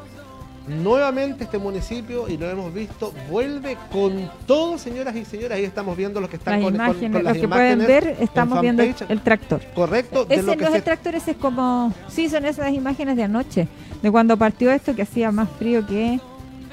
[0.67, 5.97] nuevamente este municipio, y lo hemos visto, vuelve con todo, señoras y señores, ahí estamos
[5.97, 8.23] viendo los que están las con, imágenes, con las los que pueden imágenes ver, en
[8.25, 9.61] estamos viendo el, el tractor.
[9.75, 11.93] Correcto, de Ese lo no que es se el tractor, ese es como.
[12.09, 13.69] Sí, son esas imágenes de anoche,
[14.03, 16.21] de cuando partió esto que hacía más frío que.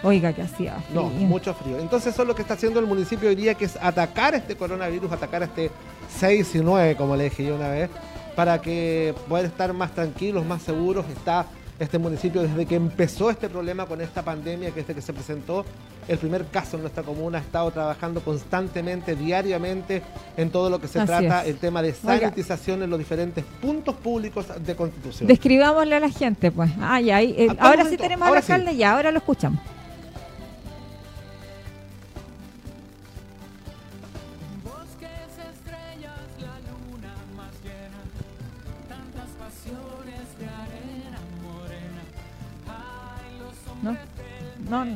[0.04, 1.02] Oiga, que hacía frío.
[1.02, 1.78] No, mucho frío.
[1.80, 4.56] Entonces eso es lo que está haciendo el municipio hoy día, que es atacar este
[4.56, 5.70] coronavirus, atacar este
[6.18, 7.90] 6 y 9, como le dije yo una vez,
[8.36, 11.06] para que poder estar más tranquilos, más seguros.
[11.10, 11.46] Está
[11.80, 15.66] este municipio desde que empezó este problema con esta pandemia, que desde que se presentó
[16.08, 20.02] el primer caso en nuestra comuna, ha estado trabajando constantemente, diariamente,
[20.38, 21.50] en todo lo que se Así trata, es.
[21.50, 22.20] el tema de Oiga.
[22.22, 25.28] sanitización en los diferentes puntos públicos de Constitución.
[25.28, 26.72] Describámosle a la gente, pues.
[26.82, 28.52] Ah, ya, ahí, eh, Ah, ahora sí tenemos al sí.
[28.52, 29.60] alcalde, ya, ahora lo escuchamos.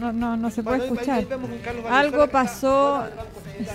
[0.04, 1.26] No, no, no, se puede escuchar.
[1.90, 3.06] Algo pasó,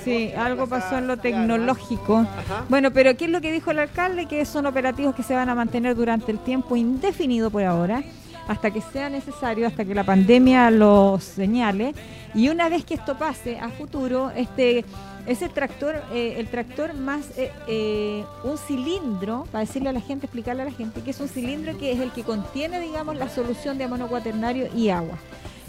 [0.05, 2.27] sí, algo pasó en lo tecnológico.
[2.69, 4.27] Bueno, pero ¿qué es lo que dijo el alcalde?
[4.27, 8.03] Que son operativos que se van a mantener durante el tiempo indefinido por ahora,
[8.47, 11.95] hasta que sea necesario, hasta que la pandemia los señale.
[12.35, 14.85] Y una vez que esto pase a futuro, este
[15.29, 20.25] ese tractor, eh, el tractor más eh, eh, un cilindro, para decirle a la gente,
[20.25, 23.29] explicarle a la gente, que es un cilindro que es el que contiene, digamos, la
[23.29, 25.19] solución de amonio cuaternario y agua.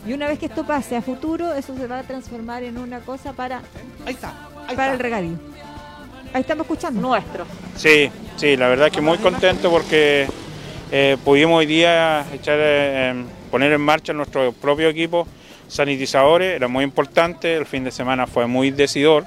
[0.06, 3.00] Y una vez que esto pase a futuro, eso se va a transformar en una
[3.00, 3.62] cosa para,
[4.06, 4.30] Ahí está.
[4.68, 4.94] Ahí para está.
[4.94, 5.40] el regadío.
[6.34, 7.02] Ahí estamos escuchando.
[7.02, 7.46] Nuestro.
[7.76, 10.28] Sí, sí, la verdad que muy contento porque
[10.92, 15.28] eh, pudimos hoy día echar, eh, em, poner en marcha nuestro propio equipo
[15.68, 19.26] sanitizadores, era muy importante, el fin de semana fue muy decidor,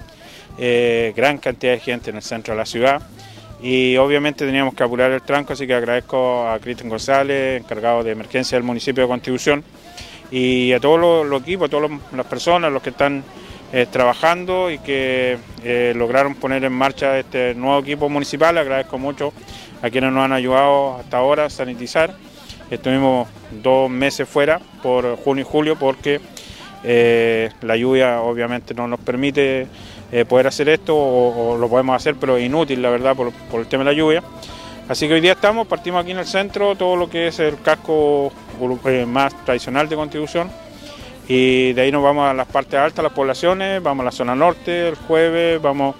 [0.58, 3.00] eh, gran cantidad de gente en el centro de la ciudad
[3.62, 8.10] y obviamente teníamos que apurar el tranco, así que agradezco a Cristian González, encargado de
[8.10, 9.62] emergencia del municipio de Contribución,
[10.32, 13.22] y a todos los, equipos, a todas las personas, los que están
[13.70, 18.56] eh, trabajando y que eh, lograron poner en marcha este nuevo equipo municipal.
[18.56, 19.34] Agradezco mucho
[19.82, 22.16] a quienes nos han ayudado hasta ahora a sanitizar.
[22.70, 23.28] Estuvimos
[23.62, 26.18] dos meses fuera por junio y julio porque
[26.82, 29.68] eh, la lluvia obviamente no nos permite
[30.28, 33.84] poder hacer esto o, lo podemos hacer, pero es inútil la verdad por el tema
[33.84, 34.22] de la lluvia.
[34.92, 37.58] Así que hoy día estamos, partimos aquí en el centro, todo lo que es el
[37.62, 38.30] casco
[38.84, 40.50] eh, más tradicional de Constitución.
[41.26, 44.34] Y de ahí nos vamos a las partes altas, las poblaciones, vamos a la zona
[44.34, 45.96] norte el jueves, vamos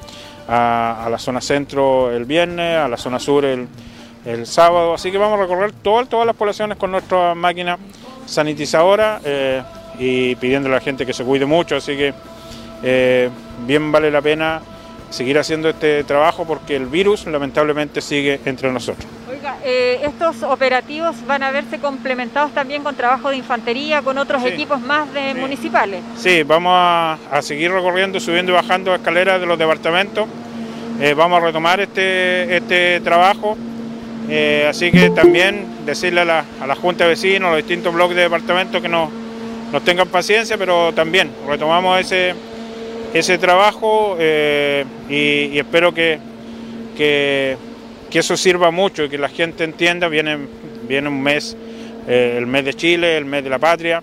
[0.46, 3.66] a, la zona centro el viernes, a la zona sur el,
[4.44, 7.78] sábado, así que vamos a recorrer todas, todas las poblaciones con nuestra máquina
[8.26, 9.62] sanitizadora eh,
[9.98, 12.12] y pidiéndole a la gente que se cuide mucho, así que
[12.82, 13.30] eh,
[13.66, 14.60] bien vale la pena
[15.12, 19.06] seguir haciendo este trabajo porque el virus lamentablemente sigue entre nosotros.
[19.30, 24.42] Oiga, eh, estos operativos van a verse complementados también con trabajo de infantería, con otros
[24.42, 24.48] Sí.
[24.48, 25.38] equipos más de Sí.
[25.38, 26.00] municipales.
[26.16, 30.26] Sí, vamos a, a seguir recorriendo, subiendo y bajando escaleras de los departamentos.
[31.00, 33.56] Eh, vamos a retomar este, este trabajo.
[34.28, 37.92] Eh, así que también decirle a la, a la Junta de Vecinos, a los distintos
[37.92, 39.10] bloques de departamentos que nos,
[39.72, 42.34] nos tengan paciencia, pero también retomamos ese,
[43.12, 46.18] ese trabajo eh, y, espero que,
[46.96, 47.56] que,
[48.12, 50.08] eso sirva mucho y que la gente entienda.
[50.08, 50.38] Viene,
[50.86, 51.56] viene un mes,
[52.06, 54.02] eh, el mes de Chile, el mes de la patria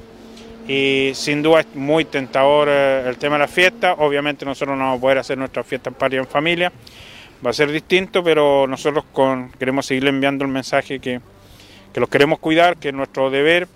[0.69, 3.95] y sin duda es muy tentador eh, el tema de las fiestas.
[3.97, 6.71] Obviamente nosotros no vamos a poder hacer nuestras fiestas patria en familia,
[7.43, 11.21] va a ser distinto, pero nosotros con, queremos seguirle enviando el mensaje que,
[11.91, 13.67] que los queremos cuidar, que es nuestro deber,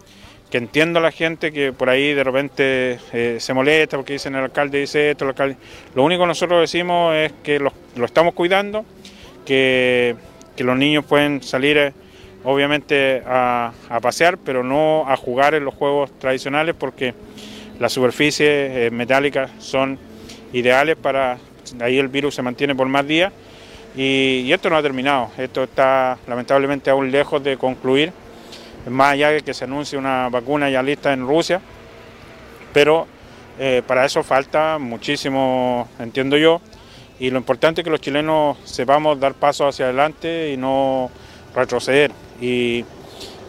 [0.53, 4.35] que entiendo a la gente que por ahí de repente eh, se molesta porque dicen
[4.35, 5.57] el alcalde dice esto, el alcalde...
[5.95, 7.73] Lo único que nosotros decimos es que lo,
[8.05, 8.85] estamos cuidando,
[9.47, 10.15] que,
[10.59, 11.77] los niños pueden salir...
[11.77, 11.93] eh,
[12.43, 17.15] obviamente a, pasear, pero no a jugar en los juegos tradicionales porque
[17.79, 19.97] las superficies eh, metálicas son
[20.51, 21.39] ideales para,
[21.79, 23.33] ahí el virus se mantiene por más días.
[23.95, 28.13] Y esto no ha terminado, esto está lamentablemente aún lejos de concluir,
[28.89, 31.61] más allá de que se anuncie una vacuna ya lista en Rusia,
[32.73, 33.07] pero
[33.59, 36.61] eh, para eso falta muchísimo, entiendo yo,
[37.19, 41.09] y lo importante es que los chilenos sepamos dar pasos hacia adelante y no
[41.55, 42.11] retroceder.
[42.41, 42.83] Y,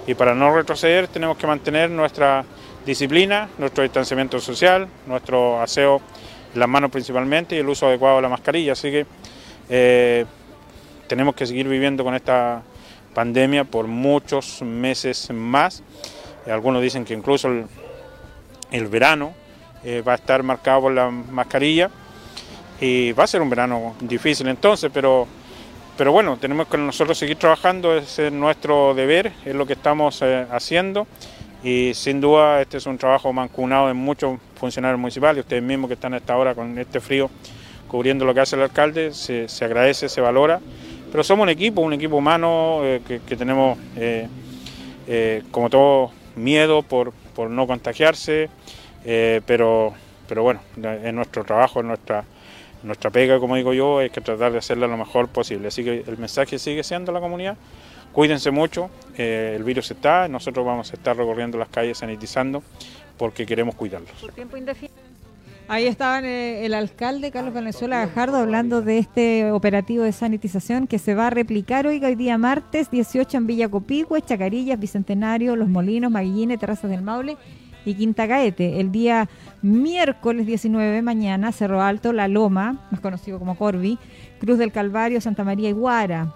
[0.06, 2.44] y para no retroceder tenemos que mantener nuestra
[2.84, 6.00] disciplina, nuestro distanciamiento social, nuestro aseo
[6.52, 8.72] en las manos principalmente y el uso adecuado de la mascarilla.
[8.72, 9.06] Así que
[9.70, 10.24] eh,
[11.08, 12.62] tenemos que seguir viviendo con esta
[13.14, 15.82] pandemia por muchos meses más.
[16.46, 17.48] Algunos dicen que incluso
[18.70, 19.32] el, verano
[19.84, 21.90] eh, va a estar marcado por la mascarilla
[22.80, 25.26] y va a ser un verano difícil entonces, pero,
[25.96, 30.46] pero bueno, tenemos que nosotros seguir trabajando, es nuestro deber, es lo que estamos eh,
[30.50, 31.06] haciendo
[31.62, 35.94] y sin duda este es un trabajo mancunado de muchos funcionarios municipales, ustedes mismos que
[35.94, 37.30] están a esta hora con este frío
[37.88, 40.60] cubriendo lo que hace el alcalde, se, agradece, se valora,
[41.14, 44.26] pero somos un equipo, un equipo humano eh, que, tenemos eh,
[45.06, 47.12] eh, como todo miedo por,
[47.48, 48.50] no contagiarse,
[49.46, 49.94] pero,
[50.26, 50.60] pero bueno,
[51.04, 52.24] es nuestro trabajo, es nuestra,
[52.82, 55.68] nuestra pega, como digo yo, es que tratar de hacerla lo mejor posible.
[55.68, 57.56] Así que el mensaje sigue siendo la comunidad,
[58.14, 62.62] Cuídense mucho, eh, el virus está, nosotros vamos a estar recorriendo las calles sanitizando
[63.18, 64.12] porque queremos cuidarlos.
[65.66, 70.98] Ahí estaba eh, el alcalde Carlos Venezuela Gajardo hablando de este operativo de sanitización que
[70.98, 75.68] se va a replicar hoy, hoy día martes 18 en Villa Copihue, Chacarillas, Bicentenario, Los
[75.68, 77.38] Molinos, Maguillines, Terrazas del Maule
[77.86, 78.78] y Quinta Gaete.
[78.78, 79.30] El día
[79.62, 83.98] miércoles 19 mañana, Cerro Alto, La Loma, más conocido como Corvi,
[84.40, 86.34] Cruz del Calvario, Santa María y Guara.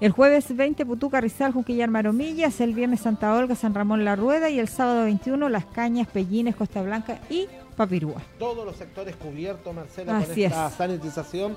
[0.00, 2.60] El jueves 20, Putuca, Rizal, Junquillar, Maromillas.
[2.60, 4.50] El viernes, Santa Olga, San Ramón, La Rueda.
[4.50, 8.22] Y el sábado 21, Las Cañas, Pellines, Costa Blanca y Papirúa.
[8.38, 11.56] Todos los sectores cubiertos, Marcela, con esta sanitización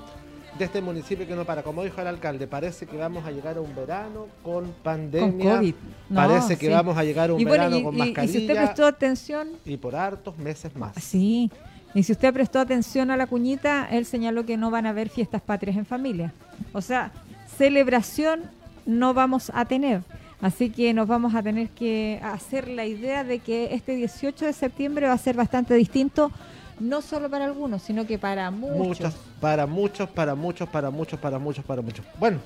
[0.58, 1.62] de este municipio que no para.
[1.62, 5.30] Como dijo el alcalde, parece que vamos a llegar a un verano con pandemia.
[5.30, 5.74] Con COVID.
[6.14, 8.24] parece que vamos a llegar a un verano con mascarilla.
[8.24, 9.48] Y si usted prestó atención.
[9.64, 10.94] Y por hartos meses más.
[10.96, 11.50] Sí.
[11.94, 15.08] Y si usted prestó atención a la cuñita, él señaló que no van a haber
[15.08, 16.32] fiestas patrias en familia.
[16.72, 17.12] O sea,
[17.56, 18.42] celebración
[18.84, 20.02] no vamos a tener.
[20.40, 24.52] Así que nos vamos a tener que hacer la idea de que este 18 de
[24.52, 26.30] septiembre va a ser bastante distinto,
[26.78, 29.14] no solo para algunos, sino que para muchos.
[29.40, 32.04] para muchos, para muchos, para muchos, para muchos, para muchos.
[32.18, 32.38] Bueno,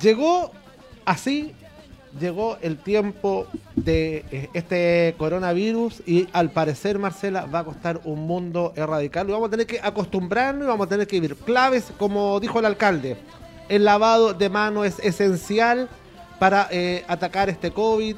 [0.00, 0.52] llegó
[1.04, 1.52] así,
[2.20, 8.24] llegó el tiempo de eh, este coronavirus y al parecer, Marcela, va a costar un
[8.24, 9.32] mundo erradicarlo.
[9.32, 12.66] Vamos a tener que acostumbrarnos y vamos a tener que vivir claves, como dijo el
[12.66, 13.16] alcalde
[13.72, 15.88] el lavado de mano es esencial
[16.42, 18.16] para eh, atacar este COVID.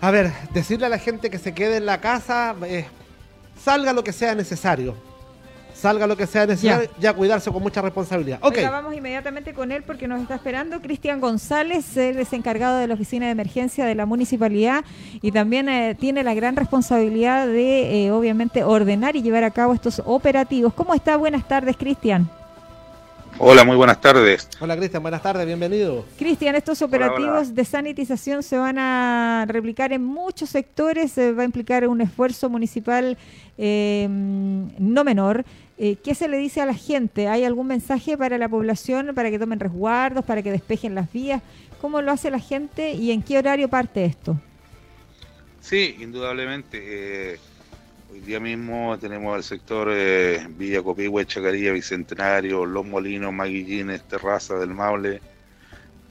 [0.00, 2.86] A ver, decirle a la gente que se quede en la casa, eh,
[3.62, 4.94] salga lo que sea necesario.
[5.74, 8.38] Salga lo que sea necesario, ya, cuidarse con mucha responsabilidad.
[8.40, 8.56] Ok.
[8.62, 12.94] vamos inmediatamente con él porque nos está esperando Cristian González, él es encargado de la
[12.94, 14.82] oficina de emergencia de la municipalidad
[15.20, 20.00] y también eh, tiene la gran responsabilidad de, obviamente, ordenar y llevar a cabo estos
[20.06, 20.72] operativos.
[20.72, 21.18] ¿Cómo está?
[21.18, 22.30] Buenas tardes, Cristian.
[23.42, 24.50] Hola, muy buenas tardes.
[24.60, 26.04] Hola Cristian, buenas tardes, bienvenido.
[26.18, 31.46] Cristian, estos operativos de sanitización se van a replicar en muchos sectores, se va a
[31.46, 33.16] implicar un esfuerzo municipal
[33.56, 35.46] em, no menor.
[35.78, 37.28] Eh, ¿Qué se le dice a la gente?
[37.28, 41.40] ¿Hay algún mensaje para la población para que tomen resguardos, para que despejen las vías?
[41.80, 44.38] ¿Cómo lo hace la gente y en qué horario parte esto?
[45.62, 47.40] Sí, indudablemente.
[48.10, 54.06] Eh, Hoy día mismo tenemos el sector eh, Villa Copihue, Chacarilla, Bicentenario, Los Molinos, Maguillines,
[54.06, 55.20] Terraza del Maule,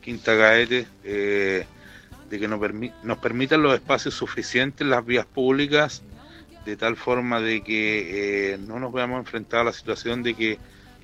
[0.02, 1.66] Quinta Gaete, eh,
[2.30, 2.60] de que nos,
[3.20, 6.04] permitan los espacios suficientes, las vías públicas,
[6.66, 10.58] de tal forma de que eh, no nos veamos enfrentados a la situación de que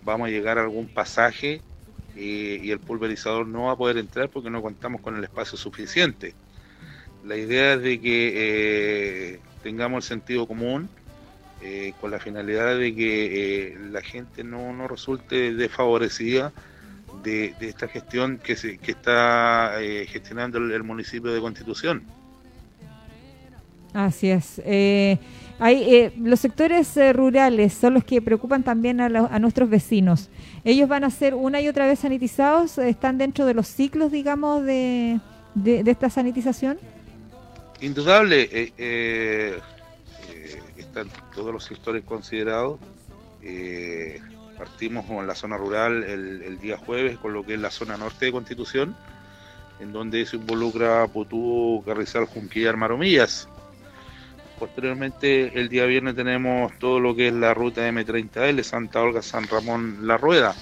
[0.04, 1.62] vamos a llegar a algún pasaje
[2.16, 6.34] y el pulverizador no va a poder entrar porque no contamos con el espacio suficiente.
[7.26, 10.88] La idea es de que tengamos el sentido común,
[11.64, 16.54] eh, con la finalidad de que eh, la gente no, no resulte desfavorecida
[17.24, 22.04] de, esta gestión que, se, que está eh, gestionando el, municipio de Constitución.
[23.92, 24.62] Así es.
[25.58, 30.30] hay, los sectores rurales son los que preocupan también a, a, nuestros vecinos.
[30.64, 32.78] ¿Ellos van a ser una y otra vez sanitizados?
[32.78, 35.20] ¿Están dentro de los ciclos, digamos, de,
[35.56, 36.78] de, de esta sanitización?
[37.82, 39.60] Indudable, eh, eh,
[40.30, 42.80] eh, están todos los sectores considerados.
[44.58, 48.26] partimos con la zona rural el, día jueves con lo que es la zona norte
[48.26, 48.96] de Constitución,
[49.82, 53.50] en donde se involucra Putú, Carrizal, Junquillar, Maromillas.
[54.58, 59.48] Posteriormente, el día viernes tenemos todo lo que es la ruta M30L, Santa Olga, San
[59.50, 60.56] Ramón, La Rueda.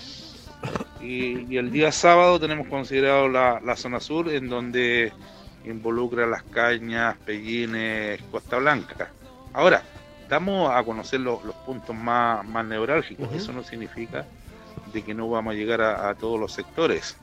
[0.99, 5.13] Y, el día sábado tenemos considerado la, la zona sur, en donde
[5.65, 9.11] involucra Las Cañas, Pellines, Costa Blanca.
[9.53, 9.83] Ahora,
[10.29, 13.33] damos a conocer los, puntos más, más neurálgicos.
[13.33, 14.25] Eso no significa
[14.91, 17.15] de que no vamos a llegar a, todos los sectores.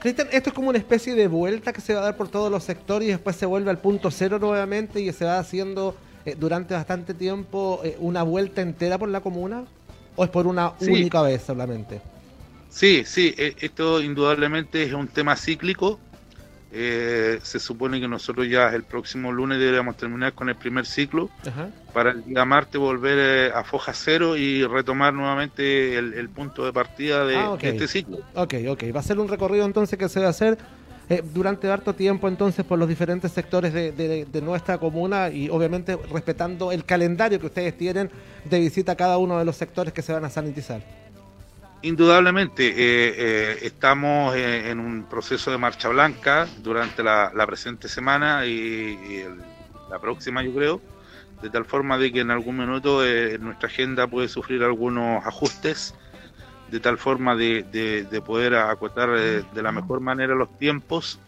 [0.00, 2.50] Cristian, esto es como una especie de vuelta que se va a dar por todos
[2.50, 6.36] los sectores y después se vuelve al punto cero nuevamente y se va haciendo eh,
[6.38, 9.64] durante bastante tiempo eh, una vuelta entera por la comuna.
[10.18, 10.90] ¿O es por una Sí.
[10.90, 12.00] única vez solamente?
[12.70, 15.98] Sí, sí, eh, esto indudablemente es un tema cíclico.
[16.72, 21.30] Eh, se supone que nosotros ya el próximo lunes deberíamos terminar con el primer ciclo
[21.46, 21.68] Ajá.
[21.94, 26.64] para el día martes volver eh, a foja cero y retomar nuevamente el, el punto
[26.64, 28.18] de partida de, Ah, de este ciclo.
[28.34, 28.82] Ok, ok.
[28.94, 30.58] Va a ser un recorrido entonces que se va a hacer
[31.08, 35.48] eh, durante harto tiempo entonces por los diferentes sectores de, de- de nuestra comuna y
[35.48, 38.10] obviamente respetando el calendario que ustedes tienen
[38.44, 40.80] de visita a cada uno de los sectores que se van a sanitizar.
[41.86, 42.74] Indudablemente, eh,
[43.16, 49.24] eh, estamos eh, en un proceso de marcha blanca durante la, presente semana y,
[49.88, 50.80] la próxima, yo creo,
[51.42, 55.94] de tal forma de que en algún minuto eh, nuestra agenda puede sufrir algunos ajustes,
[56.72, 61.20] de tal forma de, de- de poder acotar de la mejor manera los tiempos,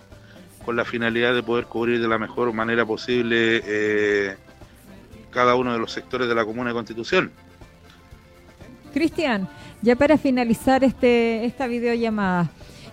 [0.65, 4.37] con la finalidad de poder cubrir de la mejor manera posible
[5.31, 7.31] cada uno de los sectores de la Comuna de Constitución.
[8.89, 9.49] Cristian,
[9.83, 12.51] ya para finalizar este esta videollamada,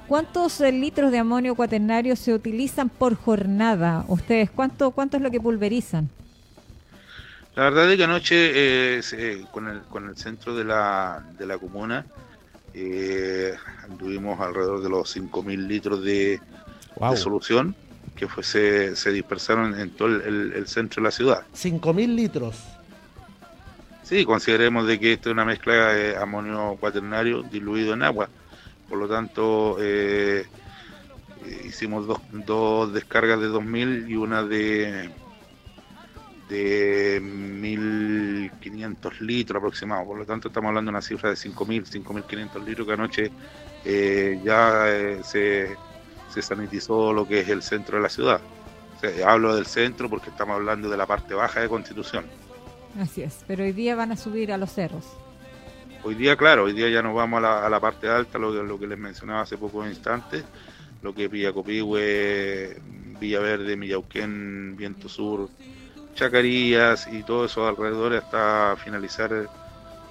[0.08, 4.06] ¿cuántos eh, litros de amonio cuaternario se utilizan por jornada?
[4.08, 6.10] Ustedes, ¿cuánto, cuánto es lo que pulverizan?
[7.56, 11.46] La verdad es que anoche eh, se- con, el, con el centro de la, de
[11.46, 12.06] la comuna
[12.74, 16.42] eh, anduvimos alrededor de los 5.000 litros de,
[17.12, 17.74] de solución
[18.18, 21.44] que fue, se, se dispersaron en todo el, el- el centro de la ciudad.
[21.54, 22.58] 5.000 litros.
[24.08, 28.32] Sí, consideremos de que esto es una mezcla de amonio cuaternario diluido en agua.
[28.86, 30.52] Por lo tanto, eh,
[31.36, 35.16] hicimos dos, dos descargas de 2.000 y una de
[36.30, 40.06] de 1.500 litros aproximado.
[40.06, 43.36] Por lo tanto, estamos hablando de una cifra de 5.000, 5.500 litros que anoche
[43.84, 45.82] eh, ya eh, se,
[46.26, 48.46] se sanitizó lo que es el centro de la ciudad.
[48.96, 52.32] O sea, hablo del centro porque estamos hablando de la parte baja de Constitución.
[53.00, 55.06] Así es, pero hoy día van a subir a los cerros.
[56.04, 58.80] Hoy día, claro, hoy día ya nos vamos a la, a la parte alta, lo,
[58.80, 60.44] que- les mencionaba hace pocos instantes,
[61.02, 62.78] lo que es Villa Copihue,
[63.20, 65.50] Villaverde, Millauquén, Viento Sur,
[66.14, 69.50] Chacarías y todos esos alrededores hasta finalizar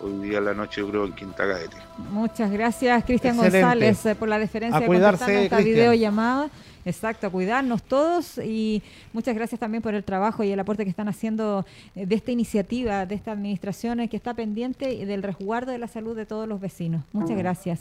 [0.01, 1.77] hoy día en la noche, yo creo, en Quinta Gaete.
[2.11, 3.37] Muchas gracias, Cristian.
[3.37, 6.51] González, eh, por la deferencia A de contestarnos esta videollamada.
[6.87, 8.83] Exacto, a cuidarnos todos y
[9.15, 11.65] muchas gracias también por el trabajo y el aporte que están haciendo
[11.97, 15.89] eh, de esta iniciativa, de esta administración eh, que está pendiente del resguardo de la
[15.89, 17.03] salud de todos los vecinos.
[17.13, 17.81] Muchas gracias.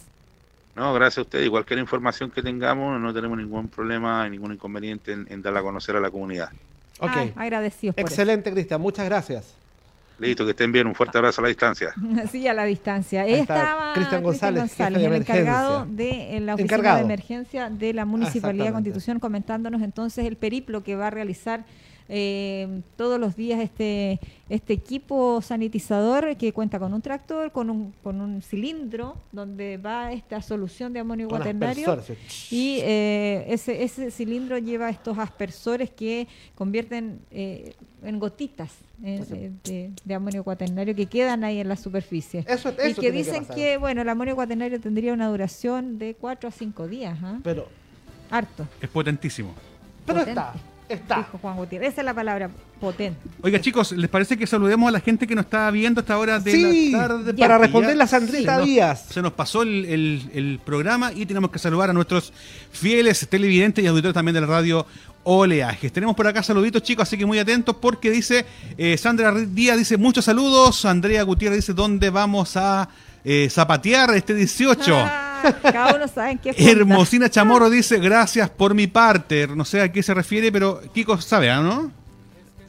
[0.75, 1.47] No, gracias a ustedes.
[1.47, 5.63] Y cualquier información que tengamos, no tenemos ningún problema, ningún inconveniente en, en darla a
[5.63, 6.49] conocer a la comunidad.
[6.99, 7.11] Ok.
[7.13, 8.79] Ah, agradecidos por Excelente, Cristian.
[8.79, 9.53] Muchas gracias.
[10.19, 10.87] Listo, que estén bien.
[10.87, 11.93] Un fuerte abrazo a la distancia.
[12.31, 13.23] Sí, a la distancia.
[13.23, 16.97] Ahí Estaba Cristian González, de el encargado de en la oficina Encargado.
[16.99, 18.73] de emergencia de la Municipalidad de Exactamente.
[18.89, 21.65] Constitución, comentándonos entonces el periplo que va a realizar
[22.09, 24.19] eh, todos los días este
[24.53, 30.11] este equipo sanitizador que cuenta con un tractor, con un, con un cilindro donde va
[30.11, 31.97] esta solución de amonio Con cuaternario.
[32.51, 37.73] Y eh, ese, ese cilindro lleva estos aspersores que convierten eh,
[38.03, 42.45] en gotitas de, de amonio cuaternario que quedan ahí en la superficie.
[42.47, 46.51] Eso, y que dicen que, bueno, el amonio cuaternario tendría una duración de 4 a
[46.51, 47.17] 5 días.
[47.23, 47.39] ¿ah?
[47.43, 47.67] Pero,
[48.29, 48.67] Harto.
[48.81, 49.53] Es potentísimo.
[50.05, 50.39] pero Potente.
[50.39, 50.53] está,
[50.93, 51.17] está.
[51.17, 51.93] Dijo Juan Gutiérrez.
[51.93, 53.19] Esa es la palabra potente.
[53.41, 56.17] Oiga, chicos, ¿les parece que saludemos a la gente que nos está viendo a esta
[56.17, 57.33] hora de Sí, la tarde?
[57.33, 59.05] para responder ya la Sandrita Díaz.
[59.09, 62.33] Se nos pasó el, el- el programa y tenemos que saludar a nuestros
[62.71, 64.85] fieles televidentes y auditores también de la radio
[65.25, 65.93] Oleajes.
[65.93, 68.45] Tenemos por acá saluditos, chicos, así que muy atentos porque dice
[68.77, 70.83] eh, Sandra Díaz, dice muchos saludos.
[70.83, 72.89] Andrea Gutiérrez dice, ¿dónde vamos a
[73.23, 74.93] eh, zapatear este 18?
[75.61, 76.55] Cada uno sabe en qué.
[76.57, 79.47] Hermosina Chamorro dice, gracias por mi parte.
[79.47, 82.02] No sé a qué se refiere, pero Kiko sabe, ¿ah, ¿no?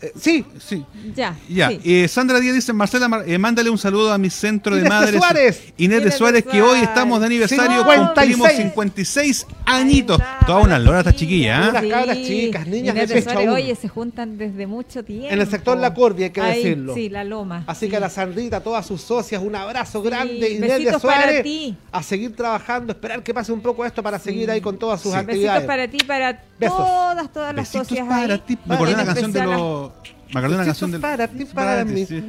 [0.05, 0.84] Eh, sí, Sí.
[1.14, 1.36] Ya.
[1.48, 1.80] Ya, sí.
[1.84, 4.90] eh, Sandra Díaz dice, Marcela, Mar- eh, mándale un saludo a mi centro de Inés
[4.92, 5.16] de madres.
[5.20, 5.57] Suárez.
[5.57, 6.66] Inés de Inés de Suárez, que Suárez.
[6.72, 7.98] hoy estamos de aniversario, 56.
[8.36, 10.20] cumplimos 56 añitos.
[10.20, 11.70] Ahí está, Toda una para lora esta las chiquilla, ¿ah?
[11.70, 15.28] Unas cabras chicas, niñas Inés de Suárez, oye, se juntan desde mucho tiempo.
[15.30, 16.94] En el sector La Corvia, hay que Ahí, decirlo.
[16.94, 17.64] Sí, la loma.
[17.66, 17.90] Así sí.
[17.90, 20.34] que a la Sandrita, a todas sus socias, un abrazo Sí, grande.
[20.50, 21.76] Inés de besitos para Suárez, ti.
[21.92, 25.12] a seguir trabajando, esperar que pase un poco esto para seguir ahí con todas sus
[25.12, 25.18] Sí.
[25.18, 25.62] actividades.
[25.62, 26.76] Besitos para ti, para Besos.
[26.76, 28.42] todas, todas las Besitos socias para ahí.
[28.46, 28.59] ti.
[28.66, 29.61] Me acordé la canción de especial
[30.03, 31.01] a- los, Me acordé de una canción del.
[31.01, 32.05] Para ti, para mí.
[32.07, 32.22] Sí.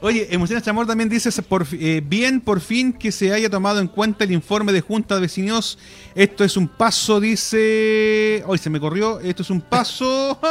[0.00, 3.88] Oye, Emociones Chamor también dice: por, eh, bien, por fin que se haya tomado en
[3.88, 5.78] cuenta el informe de Junta de Vecinos.
[6.14, 8.42] Esto es un paso, dice.
[8.46, 9.20] Hoy se me corrió.
[9.20, 10.38] Esto es un paso.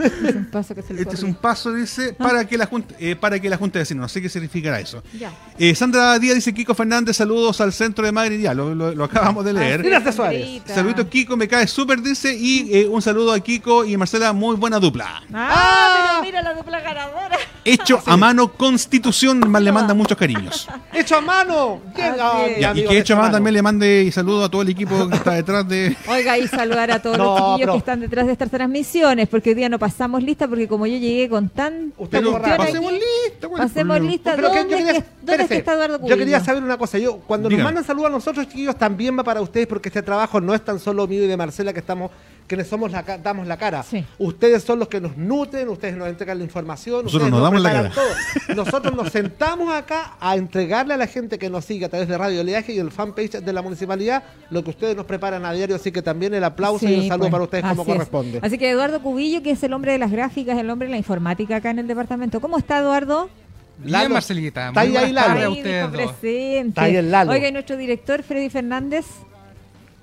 [0.00, 2.94] Es un paso que se le Este es un paso, dice, para que la Junta,
[2.98, 4.02] eh, para que la Junta de Vecinos.
[4.02, 5.02] No sé qué significará eso.
[5.18, 5.32] Ya.
[5.58, 8.40] Eh, Sandra Díaz dice: Kiko Fernández, saludos al centro de Madrid.
[8.40, 9.82] Ya, lo, lo- lo acabamos de leer.
[9.82, 10.62] Gracias, Suárez.
[10.66, 12.34] Saluditos, Kiko, me cae súper, dice.
[12.36, 15.22] Y eh, un saludo a Kiko y Marcela, muy buena dupla.
[15.32, 17.36] Ah, pero mira la dupla ganadora.
[17.64, 20.66] Hecho a mano Constitución, le manda muchos cariños.
[20.92, 21.80] ¡Hecho a mano!
[21.98, 22.58] Ah, es.
[22.60, 25.16] Ya, y que hecho a mano también le mande saludo a todo el equipo que
[25.16, 25.96] está detrás de.
[26.08, 29.50] Oiga, y saludar a todos No, los chiquillos que están detrás de estas transmisiones, porque
[29.50, 33.48] hoy día no pasamos lista, porque como yo llegué con tan Usted borra- pasemos lista,
[33.48, 34.32] ¿cuál es el pasemos lista.
[34.36, 36.40] Pero que ¿Dónde, yo quería- es que- dónde es que espérese, está Eduardo Yo quería
[36.40, 36.98] saber una cosa.
[36.98, 37.62] Yo, cuando Dígame.
[37.62, 40.64] nos mandan saludos a nosotros, chiquillos, también va para ustedes, porque este trabajo no es
[40.64, 42.10] tan solo mío y de Marcela, que estamos,
[42.50, 43.84] quienes somos la, damos la cara.
[43.84, 44.04] Sí.
[44.18, 47.04] Ustedes son los que nos nutren, ustedes nos entregan la información.
[47.04, 47.90] Nosotros ustedes nos damos la cara.
[47.90, 48.56] todo.
[48.56, 52.18] Nosotros nos sentamos acá a entregarle a la gente que nos sigue a través de
[52.18, 55.76] Radio Oleaje y el fanpage de la municipalidad lo que ustedes nos preparan a diario.
[55.76, 57.88] Así que también el aplauso y el saludo pues, para ustedes como es.
[57.88, 58.40] corresponde.
[58.42, 60.98] Así que Eduardo Cubillo, que es el hombre de las gráficas, el hombre de la
[60.98, 62.40] informática acá en el departamento.
[62.40, 63.30] ¿Cómo está Eduardo?
[63.78, 64.70] Bien, Lalo, Marcelita.
[64.70, 65.40] está ahí, ahí, Lalo.
[65.40, 66.58] a Ahí, presente.
[66.68, 67.30] Está ahí el Lalo.
[67.30, 69.06] Oiga, y nuestro director, Freddy Fernández.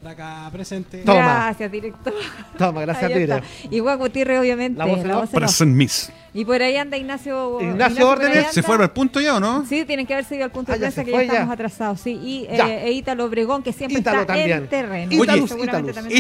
[0.08, 1.00] De acá presente.
[1.00, 1.18] Toma.
[1.20, 2.14] Gracias, director.
[2.58, 3.42] Toma, gracias, está.
[3.70, 4.80] Y Juan Gutiérrez, obviamente.
[4.80, 5.30] La voz.
[5.30, 6.10] Present Miss.
[6.34, 7.60] Y por ahí anda Ignacio.
[7.60, 8.38] Ignacio Órdenes.
[8.38, 8.68] ahí ¿Se anda.
[8.76, 9.66] fue al punto ya o no?
[9.66, 11.54] Sí, tienen que haberse ido al punto Ah, de ya prensa que ya estamos ya.
[11.54, 12.00] atrasados.
[12.00, 14.60] Sí, y eh, e Ítalo Obregón, que siempre Ítalo está también.
[14.60, 15.12] en terreno.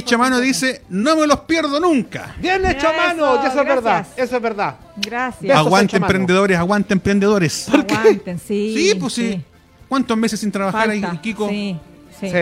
[0.06, 2.36] Fue mano dice: No me los pierdo nunca.
[2.42, 4.08] Bien hecho Eso, mano, eso es verdad.
[4.18, 4.76] Eso es verdad.
[4.98, 5.42] Gracias.
[5.44, 7.70] Besos, Aguante emprendedores, aguante emprendedores.
[7.70, 8.74] Aguanten, sí.
[8.76, 9.42] Sí, pues sí.
[9.88, 11.02] ¿Cuántos meses sin trabajar ahí.
[11.22, 11.48] Kiko?
[11.48, 11.78] Sí,
[12.20, 12.38] sí, Sí.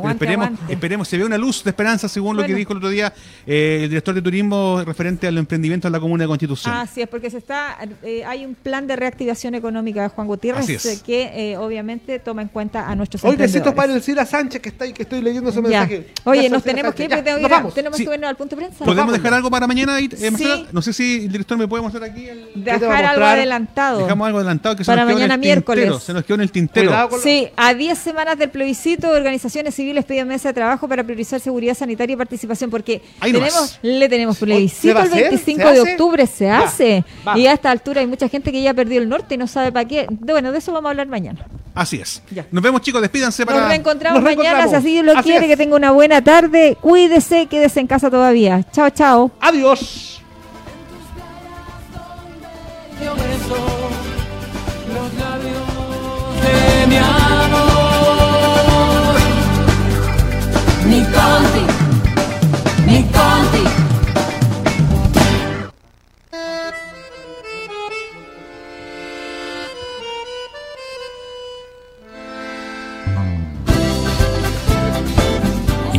[0.00, 0.72] Pero esperemos, aguante.
[0.72, 3.12] esperemos, se ve una luz de esperanza según lo que dijo el otro día
[3.46, 6.74] eh, el director de turismo referente al emprendimiento en la comuna de Constitución.
[6.74, 10.64] Así es, porque se está, eh, hay un plan de reactivación económica de Juan Gutiérrez
[10.64, 10.86] Así es.
[10.86, 13.76] eh, que eh, obviamente toma en cuenta a nuestros Hoy besitos emprendedores.
[13.76, 15.68] para el Cira Sánchez que está ahí, que estoy leyendo su Ya.
[15.68, 16.06] mensaje.
[16.24, 17.18] Oye, nos tenemos que Sánchez.
[17.18, 17.74] ir, tengo, nos que ir a- vamos.
[17.74, 18.06] tenemos Sí.
[18.06, 18.84] que irnos al punto de prensa.
[18.84, 19.98] ¿Podemos dejar algo para mañana?
[20.00, 20.08] eh?
[20.10, 20.66] Sí.
[20.72, 22.26] No sé si el director me puede mostrar aquí.
[22.28, 23.98] el- ¿Qué te va a Dejar algo adelantado.
[24.00, 25.84] Dejamos algo adelantado que se Para nos quedó mañana en el miércoles.
[25.84, 26.00] tintero.
[26.00, 27.10] Se nos quedó en el tintero.
[27.22, 31.74] Sí, a 10 semanas del plebiscito, organizaciones civiles piden mesa de trabajo para priorizar seguridad
[31.74, 35.22] sanitaria y participación, porque tenemos, le tenemos ¿Se plebiscito el hacer?
[35.30, 37.04] 25 ¿Se de octubre, se Va, hace.
[37.26, 37.38] va.
[37.38, 39.70] Y a esta altura hay mucha gente que ya perdió el norte y no sabe
[39.72, 40.06] para qué.
[40.08, 41.46] Bueno, de eso vamos a hablar mañana.
[41.74, 42.22] Así es.
[42.30, 42.46] Ya.
[42.50, 43.02] Nos vemos, chicos.
[43.02, 43.60] Despídanse para.
[43.60, 45.50] Nos reencontramos Nos mañana, si así lo Así quiere, es.
[45.50, 46.78] que tenga una buena tarde.
[46.80, 48.64] Cuídese, quédese en casa todavía.
[48.72, 49.30] Chao, chao.
[49.40, 50.22] Adiós.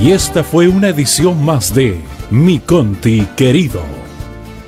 [0.06, 2.00] Y esta fue una edición más de
[2.30, 3.82] Mi Conti Querido.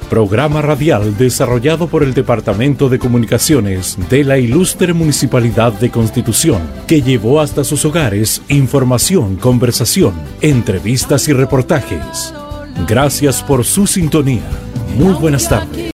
[0.09, 7.03] Programa radial desarrollado por el Departamento de Comunicaciones de la Ilustre Municipalidad de Constitución, que
[7.03, 12.33] llevó hasta sus hogares información, conversación, entrevistas y reportajes.
[12.87, 14.41] Gracias por su sintonía.
[14.97, 15.85] Muy buenas tardes.